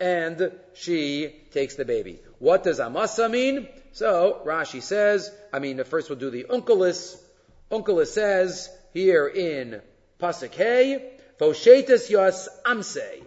[0.00, 2.18] and she takes the baby.
[2.38, 3.68] What does amasa mean?
[3.92, 7.20] So Rashi says, I mean, first we'll do the Onkelos.
[7.70, 9.82] Onkelos says here in
[10.18, 13.22] pasuk hey, voshetis yas amse.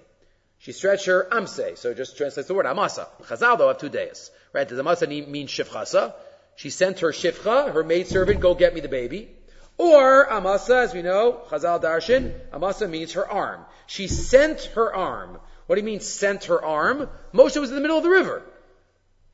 [0.58, 3.08] She stretched her amse, so just translates the word amasa.
[3.24, 4.68] Chazal though have two days, right?
[4.68, 6.14] Does amasa mean shifchasa?
[6.56, 9.30] She sent her shifcha, her maidservant, go get me the baby.
[9.78, 13.66] Or amasa, as we know, Chazal darshan, amasa means her arm.
[13.88, 15.40] She sent her arm.
[15.66, 17.10] What do you mean sent her arm?
[17.34, 18.44] Moshe was in the middle of the river.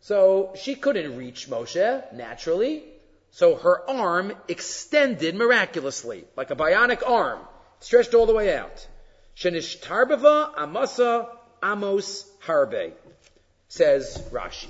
[0.02, 2.84] So she couldn't reach Moshe naturally.
[3.32, 7.40] So her arm extended miraculously, like a bionic arm,
[7.80, 8.88] stretched all the way out.
[9.36, 11.30] Shenishtarbeva amasa
[11.64, 12.92] amos harbe,
[13.68, 14.70] says Rashi.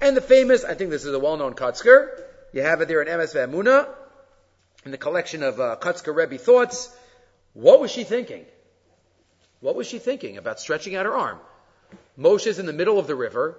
[0.00, 2.20] And the famous, I think this is a well-known Kotzker.
[2.52, 3.88] You have it there in Emes V'Amuna,
[4.84, 6.94] in the collection of uh, Kotzker Rebbe thoughts.
[7.52, 8.44] What was she thinking?
[9.62, 11.38] What was she thinking about stretching out her arm?
[12.16, 13.56] Moshe's in the middle of the river.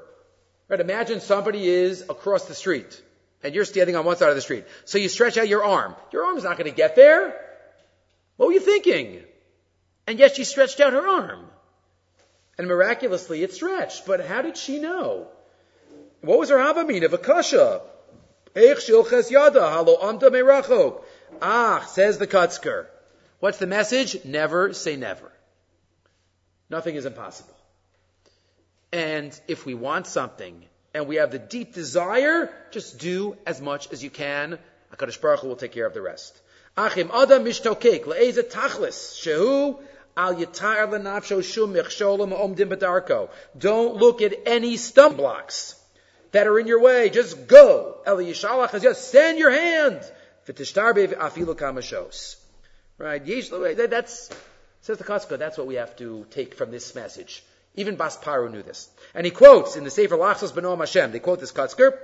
[0.68, 0.80] Right?
[0.80, 3.02] Imagine somebody is across the street
[3.42, 4.66] and you're standing on one side of the street.
[4.84, 5.96] So you stretch out your arm.
[6.12, 7.40] Your arm's not going to get there.
[8.36, 9.24] What were you thinking?
[10.06, 11.46] And yet she stretched out her arm.
[12.58, 14.06] And miraculously it stretched.
[14.06, 15.28] But how did she know?
[16.22, 17.82] What was her Abba mean of Akasha?
[21.42, 22.88] Ah, says the Kutzker.
[23.40, 24.26] What's the message?
[24.26, 25.32] Never say never.
[26.74, 27.56] Nothing is impossible.
[28.92, 30.66] And if we want something
[30.96, 34.58] and we have the deep desire, just do as much as you can.
[34.92, 36.42] HaKadosh Baruch Hu will take care of the rest.
[36.76, 39.80] Achim adam mishtokek le'eze tachlis shehu.
[43.68, 45.76] Don't look at any stump blocks
[46.32, 47.10] that are in your way.
[47.12, 47.98] Just go.
[48.08, 50.02] Eli yishalach just send your hand.
[52.98, 53.26] Right?
[53.90, 54.30] That's
[54.84, 57.42] Says the Kotzka, that's what we have to take from this message.
[57.76, 58.90] Even Basparu knew this.
[59.16, 61.98] And he quotes in the Sefer Lachsos Benoam Hashem, they quote this Kotzker,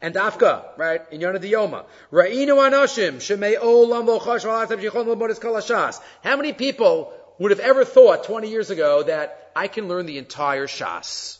[0.00, 1.84] and Dafka, right, in Yonah Diyoma.
[2.12, 6.00] Ra'inu anoshim, shemei olam v'alatab shichon kalashas.
[6.22, 10.18] How many people would have ever thought 20 years ago that I can learn the
[10.18, 11.38] entire Shas?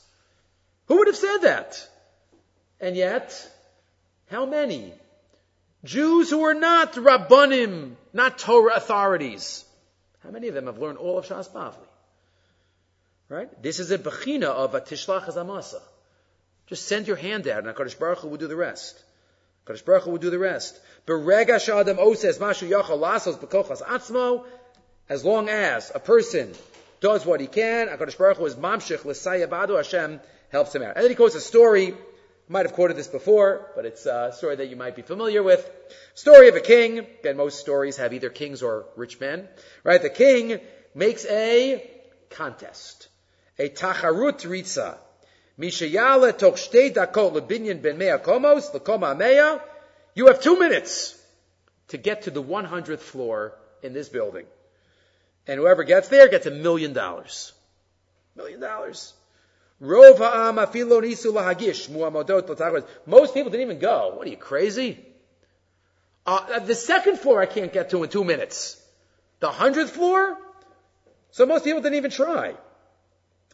[0.87, 1.89] Who would have said that?
[2.81, 3.49] And yet,
[4.31, 4.93] how many?
[5.85, 9.65] Jews who are not Rabbanim, not Torah authorities.
[10.25, 11.87] How many of them have learned all of Shas Bavli?
[13.29, 13.63] Right?
[13.63, 15.81] This is a bechina of a tishlach amasa.
[16.67, 19.03] Just send your hand out, and Hakadosh Baruch Hu will do the rest.
[19.67, 20.79] Hakadosh Baruch Hu will do the rest.
[21.07, 24.45] Berega shadam oses mashu yachal lasos bekochas atzmo.
[25.09, 26.53] As long as a person
[27.01, 30.97] does what he can, Hakadosh Baruch Hu is mamshich l'sayabadu Hashem helps him out.
[30.97, 31.95] And then he quotes a story.
[32.49, 35.43] I might have quoted this before, but it's a story that you might be familiar
[35.43, 35.71] with.
[36.15, 36.99] Story of a king.
[36.99, 39.47] Again, most stories have either kings or rich men.
[39.85, 40.01] Right?
[40.01, 40.59] The king
[40.95, 41.87] makes a
[42.31, 43.09] contest.
[43.59, 44.97] A tacharut ritza.
[45.59, 49.61] Mishayala toch shtei dakot lebinyan ben mea komos, lekoma mea.
[50.15, 51.21] You have two minutes
[51.89, 54.47] to get to the 100th floor in this building.
[55.47, 57.53] And whoever gets there gets a million dollars.
[58.37, 59.13] Million dollars.
[59.81, 60.19] Most
[63.35, 64.15] people didn't even go.
[64.17, 64.99] What are you, crazy?
[66.27, 68.83] Uh, the second floor I can't get to in two minutes.
[69.41, 70.37] The hundredth floor?
[71.31, 72.55] So most people didn't even try.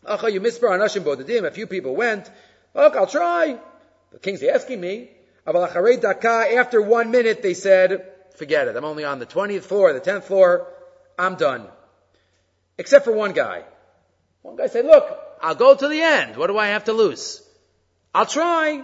[0.06, 2.30] You A few people went.
[2.74, 3.58] Look, I'll try.
[4.12, 5.10] The king's asking me.
[5.46, 8.06] After one minute, they said,
[8.36, 8.76] forget it.
[8.76, 10.66] I'm only on the 20th floor, the 10th floor.
[11.18, 11.68] I'm done.
[12.78, 13.62] Except for one guy.
[14.42, 16.36] One guy said, look, I'll go to the end.
[16.38, 17.42] What do I have to lose?
[18.14, 18.82] I'll try.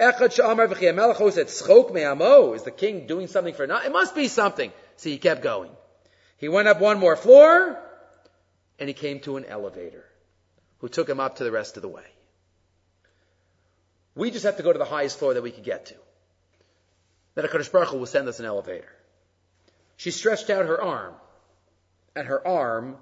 [0.00, 0.20] Said.
[0.30, 0.38] Is
[2.62, 3.90] the king doing something for nothing?
[3.90, 4.72] It must be something.
[4.96, 5.70] So he kept going.
[6.38, 7.78] He went up one more floor.
[8.78, 10.04] and he came to an elevator
[10.78, 12.06] who took him up to the rest of the way.
[14.14, 15.94] We just have to go to the highest floor that we could get to.
[17.34, 18.92] Then HaKadosh Baruch will send us an elevator.
[19.96, 21.14] She stretched out her arm,
[22.16, 22.96] and her arm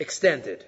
[0.00, 0.64] extended.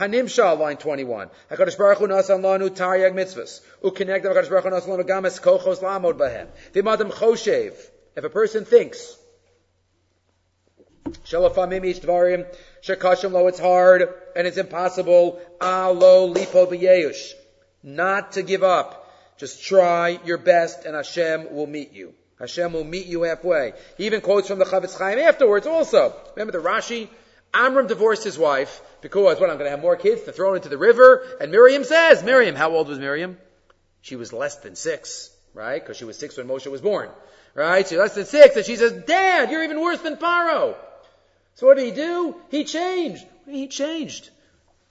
[0.00, 1.28] Hanimsha, line 21.
[1.50, 3.60] HaKadosh Baruch Hu nasan lanu taryag mitzvahs.
[3.84, 6.48] U'kinegdav HaKadosh Baruch Hu nasan lanu games kochos lamod bahem.
[6.72, 7.74] V'madam choshev.
[8.16, 9.16] If a person thinks,
[11.04, 12.46] Shalafamim ish dvarim,
[12.82, 17.32] shekashim lo, it's hard, and it's impossible, alo lipo b'yeush.
[17.82, 19.12] Not to give up.
[19.38, 22.14] Just try your best and Hashem will meet you.
[22.38, 23.74] Hashem will meet you halfway.
[23.96, 26.14] He even quotes from the Chafetz Chaim afterwards also.
[26.34, 27.08] Remember the Rashi?
[27.52, 30.68] Amram divorced his wife because, what, I'm going to have more kids to throw into
[30.68, 31.24] the river?
[31.40, 33.36] And Miriam says, Miriam, how old was Miriam?
[34.02, 35.82] She was less than six, right?
[35.82, 37.10] Because she was six when Moshe was born,
[37.54, 37.86] right?
[37.86, 40.74] She's less than six, and she says, Dad, you're even worse than Paro.
[41.54, 42.36] So what did he do?
[42.50, 43.26] He changed.
[43.46, 44.30] He changed.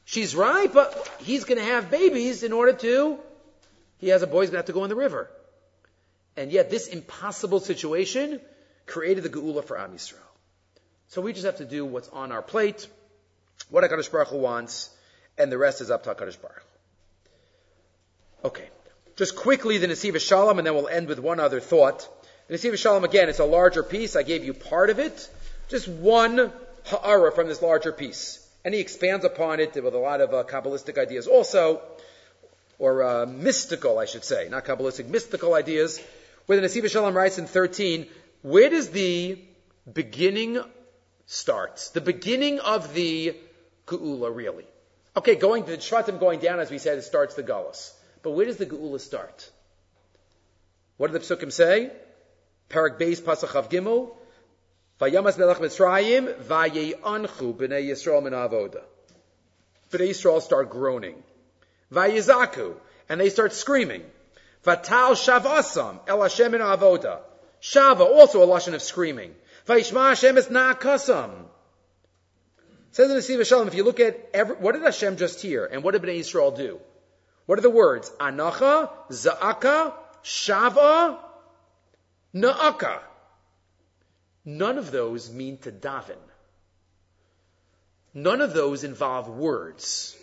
[0.06, 3.20] She's right, but he's going to have babies in order to
[4.00, 5.30] he has a boy he's going to have to go in the river.
[6.36, 8.42] And yet this impossible situation
[8.86, 10.29] created the geula for Am Yisrael.
[11.10, 12.88] So we just have to do what's on our plate,
[13.70, 14.92] what HaKadosh Baruch Hu wants,
[15.40, 16.64] and the rest is up to HaKadosh Baruch
[18.44, 18.48] Hu.
[18.50, 18.70] Okay.
[19.16, 22.08] Just quickly the Nesivos Shalom, and then we'll end with one other thought.
[22.48, 24.16] The Nesivos Shalom, again, it's a larger piece.
[24.16, 25.28] I gave you part of it.
[25.68, 26.54] Just one
[26.86, 28.46] ha'ara from this larger piece.
[28.64, 31.82] And he expands upon it with a lot of uh, Kabbalistic ideas also
[32.78, 36.00] or uh, mystical, I should say, not Kabbalistic, mystical ideas,
[36.46, 38.06] where the Nesiv Shalom writes in 13,
[38.44, 39.40] where does the
[39.92, 40.60] beginning
[41.30, 41.92] start?
[41.94, 43.36] The beginning of the
[43.86, 44.66] Geula, really.
[45.16, 47.94] Okay, going the Shvatim going down, as we said, it starts the Galus.
[48.24, 49.50] But where does the Geula start?
[50.98, 51.92] What do the Psukim say?
[52.70, 54.16] Parak Beis Pasach of Gimel,
[55.00, 58.82] Vayamas Melech Mitzrayim, Vaye'anchu b'nei Yisrael min avoda.
[59.92, 61.24] B'nei Yisrael start groaning.
[61.94, 62.76] Vayizaku,
[63.08, 64.04] and they start screaming.
[64.66, 67.20] Vatal shavasam el Hashem in avoda.
[67.62, 69.34] Shava, also a lashon of screaming.
[69.70, 71.46] Vayishma Hashem is na'akasam.
[72.90, 75.84] Says the Siva Shalom, if you look at every, what did Hashem just hear, and
[75.84, 76.80] what did Bnei Yisrael do?
[77.46, 78.10] What are the words?
[78.20, 79.94] Anacha, Za'aka,
[80.24, 81.20] Shava,
[82.34, 83.00] Na'aka.
[84.44, 86.18] None of those mean to daven.
[88.16, 90.18] None of those involve words.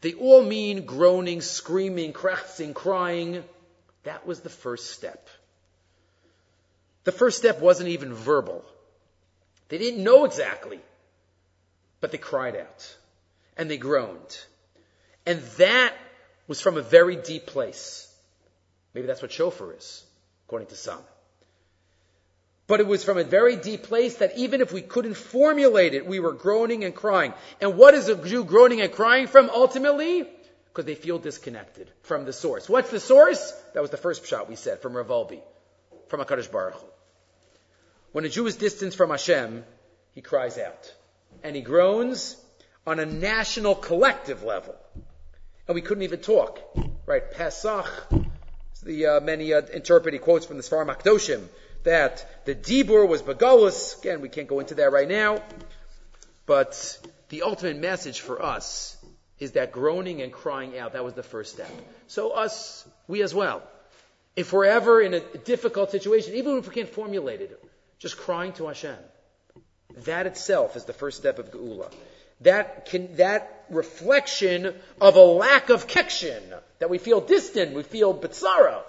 [0.00, 3.42] They all mean groaning, screaming, craching, crying.
[4.04, 5.28] That was the first step.
[7.04, 8.64] The first step wasn't even verbal.
[9.68, 10.80] They didn't know exactly,
[12.00, 12.96] but they cried out
[13.56, 14.38] and they groaned.
[15.26, 15.94] And that
[16.46, 18.10] was from a very deep place.
[18.94, 20.02] Maybe that's what shofar is,
[20.46, 21.00] according to some.
[22.66, 26.06] But it was from a very deep place that even if we couldn't formulate it,
[26.06, 27.32] we were groaning and crying.
[27.60, 30.28] And what is a Jew groaning and crying from ultimately?
[30.68, 32.68] Because they feel disconnected from the source.
[32.68, 33.52] What's the source?
[33.72, 35.40] That was the first shot we said from Rav Wolbe,
[36.08, 36.86] from HaKadosh Baruch Hu.
[38.12, 39.64] When a Jew is distanced from Hashem,
[40.14, 40.92] he cries out.
[41.42, 42.36] And he groans
[42.86, 44.74] on a national collective level.
[45.66, 46.60] And we couldn't even talk.
[47.06, 47.30] Right?
[47.30, 47.86] Pesach,
[48.82, 51.46] the uh, many uh, interpret, he quotes from the Sfarim Akdoshim,
[51.84, 53.98] that the Dibur was Bagalus.
[53.98, 55.42] Again, we can't go into that right now.
[56.46, 56.98] But
[57.28, 58.96] the ultimate message for us
[59.38, 61.70] is that groaning and crying out, that was the first step.
[62.06, 63.62] So us, we as well.
[64.38, 67.60] If we're ever in a difficult situation, even if we can't formulate it,
[67.98, 68.94] just crying to Hashem.
[70.04, 71.92] That itself is the first step of Geula.
[72.42, 76.40] That can, that reflection of a lack of connection,
[76.78, 78.82] that we feel distant, we feel bitzara,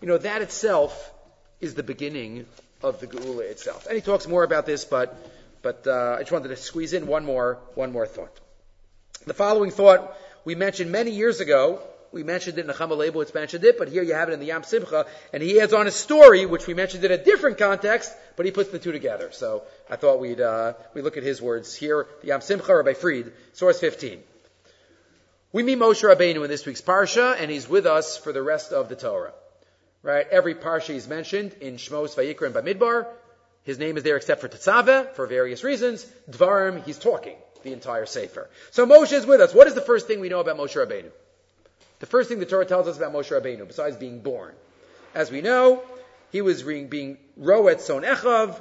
[0.00, 1.12] you know, that itself
[1.60, 2.46] is the beginning
[2.82, 3.86] of the Geula itself.
[3.86, 5.16] And he talks more about this, but,
[5.62, 8.36] but uh, I just wanted to squeeze in one more, one more thought.
[9.28, 11.82] The following thought we mentioned many years ago.
[12.10, 14.40] We mentioned it in the Chamalebo, it's mentioned it, but here you have it in
[14.40, 17.58] the Yam Simcha, and he adds on a story, which we mentioned in a different
[17.58, 19.30] context, but he puts the two together.
[19.32, 22.94] So I thought we'd, uh, we look at his words here, the Yam Simcha, Rabbi
[22.94, 24.22] Fried, source 15.
[25.52, 28.72] We meet Moshe Rabbeinu in this week's Parsha, and he's with us for the rest
[28.72, 29.32] of the Torah.
[30.02, 30.26] Right?
[30.30, 33.06] Every parsha is mentioned in Shmos, Vayikra, and Bamidbar.
[33.64, 36.06] His name is there except for Tetzaveh, for various reasons.
[36.30, 38.48] Dvarim, he's talking the entire Sefer.
[38.70, 39.52] So Moshe is with us.
[39.52, 41.10] What is the first thing we know about Moshe Rabbeinu?
[42.00, 44.54] The first thing the Torah tells us about Moshe Rabbeinu, besides being born.
[45.14, 45.82] As we know,
[46.30, 48.60] he was being Roet Son Echav,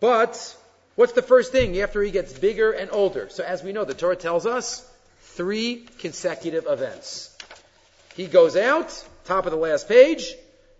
[0.00, 0.56] but
[0.96, 3.28] what's the first thing after he gets bigger and older?
[3.30, 4.86] So as we know, the Torah tells us
[5.20, 7.36] three consecutive events.
[8.14, 8.90] He goes out,
[9.24, 10.34] top of the last page,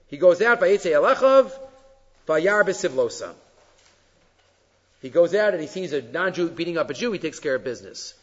[0.08, 1.52] he goes out, by Vayetze Elechav,
[2.26, 3.32] Vayar Besivlosa.
[5.00, 7.54] He goes out and he sees a non-Jew beating up a Jew, he takes care
[7.54, 8.14] of business.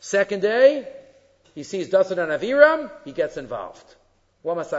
[0.00, 0.88] Second day,
[1.58, 3.96] he sees Dasan and Aviram, he gets involved.
[4.44, 4.72] Runs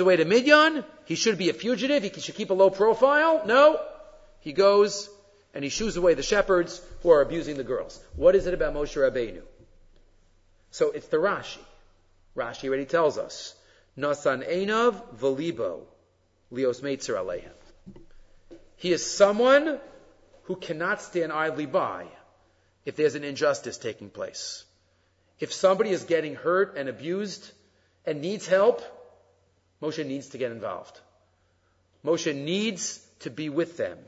[0.00, 3.42] away to Midian, he should be a fugitive, he should keep a low profile.
[3.46, 3.80] No.
[4.38, 5.10] He goes
[5.52, 8.00] and he shoos away the shepherds who are abusing the girls.
[8.14, 9.42] What is it about Moshe Rabbeinu?
[10.70, 11.58] So it's the Rashi.
[12.36, 13.56] Rashi already tells us.
[13.98, 15.80] Nasan Einav Valibo
[16.52, 17.50] Leos Meitzer Alehem.
[18.76, 19.80] He is someone
[20.44, 22.06] who cannot stand idly by
[22.84, 24.64] if there's an injustice taking place.
[25.38, 27.50] If somebody is getting hurt and abused
[28.06, 28.82] and needs help,
[29.82, 30.98] Moshe needs to get involved.
[32.04, 33.98] Moshe needs to be with them,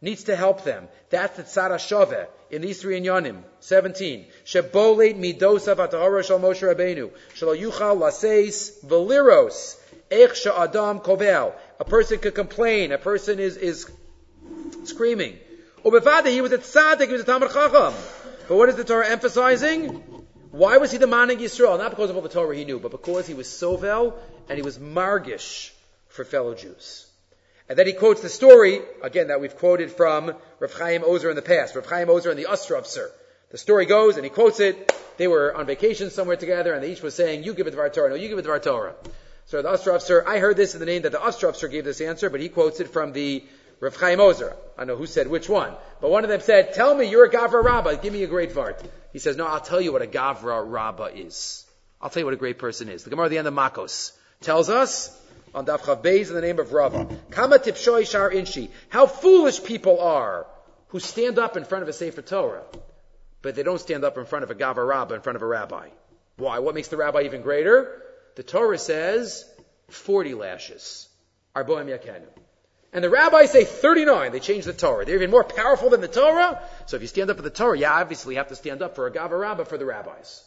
[0.00, 0.88] needs to help them.
[1.10, 2.14] That's the tzara shove
[2.50, 3.42] in these three inyanim.
[3.60, 4.26] 17.
[4.44, 7.10] Shebolet midosav atahara shal Moshe Rabbeinu.
[7.36, 9.76] Shalo yuchal laseis veliros.
[10.10, 11.54] Ech adam kovel.
[11.78, 12.92] A person could complain.
[12.92, 13.90] A person is, is
[14.84, 15.38] screaming.
[15.84, 17.94] Ubefada, he was a tzaddik, he was a Talmud Chacham.
[18.48, 20.11] But what is the Torah emphasizing?
[20.52, 21.78] Why was he the man in Yisrael?
[21.78, 24.62] Not because of all the Torah he knew, but because he was sovel and he
[24.62, 25.70] was margish
[26.08, 27.06] for fellow Jews.
[27.70, 31.36] And then he quotes the story, again, that we've quoted from Rav Chaim Ozer in
[31.36, 33.08] the past, Rav Chaim Ozer and the Ostrovser.
[33.50, 36.92] The story goes, and he quotes it, they were on vacation somewhere together, and they
[36.92, 38.60] each was saying, you give it to our Torah, no, you give it to our
[38.60, 38.94] Torah.
[39.46, 42.28] So the Ostrovser, I heard this in the name that the Ostrovser gave this answer,
[42.28, 43.42] but he quotes it from the
[43.82, 44.54] Rav Chaim Ozer.
[44.78, 45.74] I know who said which one.
[46.00, 47.96] But one of them said, tell me you're a Gavra Rabbah.
[47.96, 48.80] Give me a great vart.
[49.12, 51.66] He says, no, I'll tell you what a Gavra Rabbah is.
[52.00, 53.02] I'll tell you what a great person is.
[53.02, 55.10] The Gemara at the end of Makos tells us
[55.52, 57.08] on Daf Beis in the name of Rava.
[57.32, 58.70] Kama tipshoi shar inshi.
[58.88, 60.46] How foolish people are
[60.88, 62.62] who stand up in front of a Sefer Torah,
[63.42, 65.46] but they don't stand up in front of a Gavra Rabbah, in front of a
[65.46, 65.88] rabbi.
[66.36, 66.60] Why?
[66.60, 68.00] What makes the rabbi even greater?
[68.36, 69.44] The Torah says
[69.88, 71.08] 40 lashes.
[71.56, 72.28] Arboim yakenu.
[72.92, 74.32] And the rabbis say 39.
[74.32, 75.04] They change the Torah.
[75.04, 76.60] They're even more powerful than the Torah.
[76.86, 79.06] So if you stand up for the Torah, you obviously have to stand up for
[79.06, 80.44] a Gavra Rabbah for the rabbis.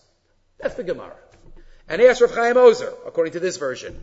[0.60, 1.16] That's the Gemara.
[1.90, 4.02] And he asked Rav Chaim Ozer, according to this version,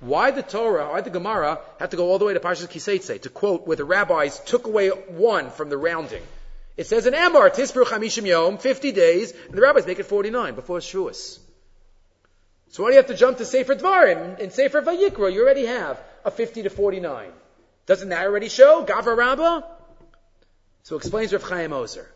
[0.00, 3.22] why the Torah, why the Gemara had to go all the way to Parshas Kiseitze
[3.22, 6.22] to quote where the rabbis took away one from the rounding.
[6.76, 10.54] It says in Amar, Tisper Chamishim Yom, 50 days, and the rabbis make it 49
[10.54, 11.40] before Shavuos.
[12.70, 14.38] So why do you have to jump to Sefer Dvarim?
[14.38, 15.98] In Sefer Vayikra, you already have
[16.28, 17.30] a 50 to 49.
[17.86, 18.84] Doesn't that already show?
[18.84, 19.62] Gavra Rabbah?
[20.84, 22.08] So explains Rav Chaim Ozer.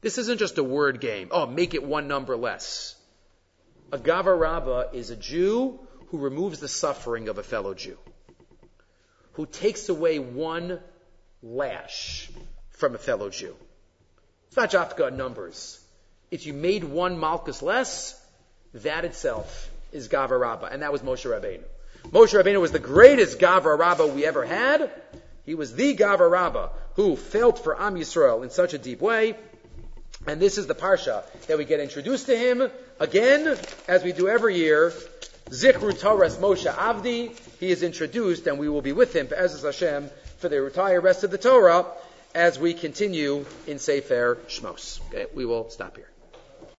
[0.00, 1.28] This isn't just a word game.
[1.30, 2.96] Oh, make it one number less.
[3.92, 7.98] A Gavra Rabbah is a Jew who removes the suffering of a fellow Jew.
[9.34, 10.80] Who takes away one
[11.42, 12.30] lash
[12.70, 13.54] from a fellow Jew.
[14.48, 15.78] It's not Dafka numbers.
[16.30, 18.18] If you made one Malkus less,
[18.72, 20.68] that itself is Gavra Rabbah.
[20.72, 21.64] And that was Moshe Rabbeinu.
[22.08, 24.90] Moshe Rabbeinu was the greatest Gavra Rabbah we ever had.
[25.44, 29.36] He was the Gavra Rabbah who felt for Am Yisrael in such a deep way.
[30.26, 33.56] And this is the Parsha that we get introduced to him again,
[33.88, 34.92] as we do every year.
[35.48, 37.36] Zichru Torah Moshe Avdi.
[37.58, 41.24] He is introduced, and we will be with him, Ezra Hashem, for the entire rest
[41.24, 41.86] of the Torah
[42.34, 45.00] as we continue in Sefer Shmos.
[45.08, 46.09] Okay, we will stop here.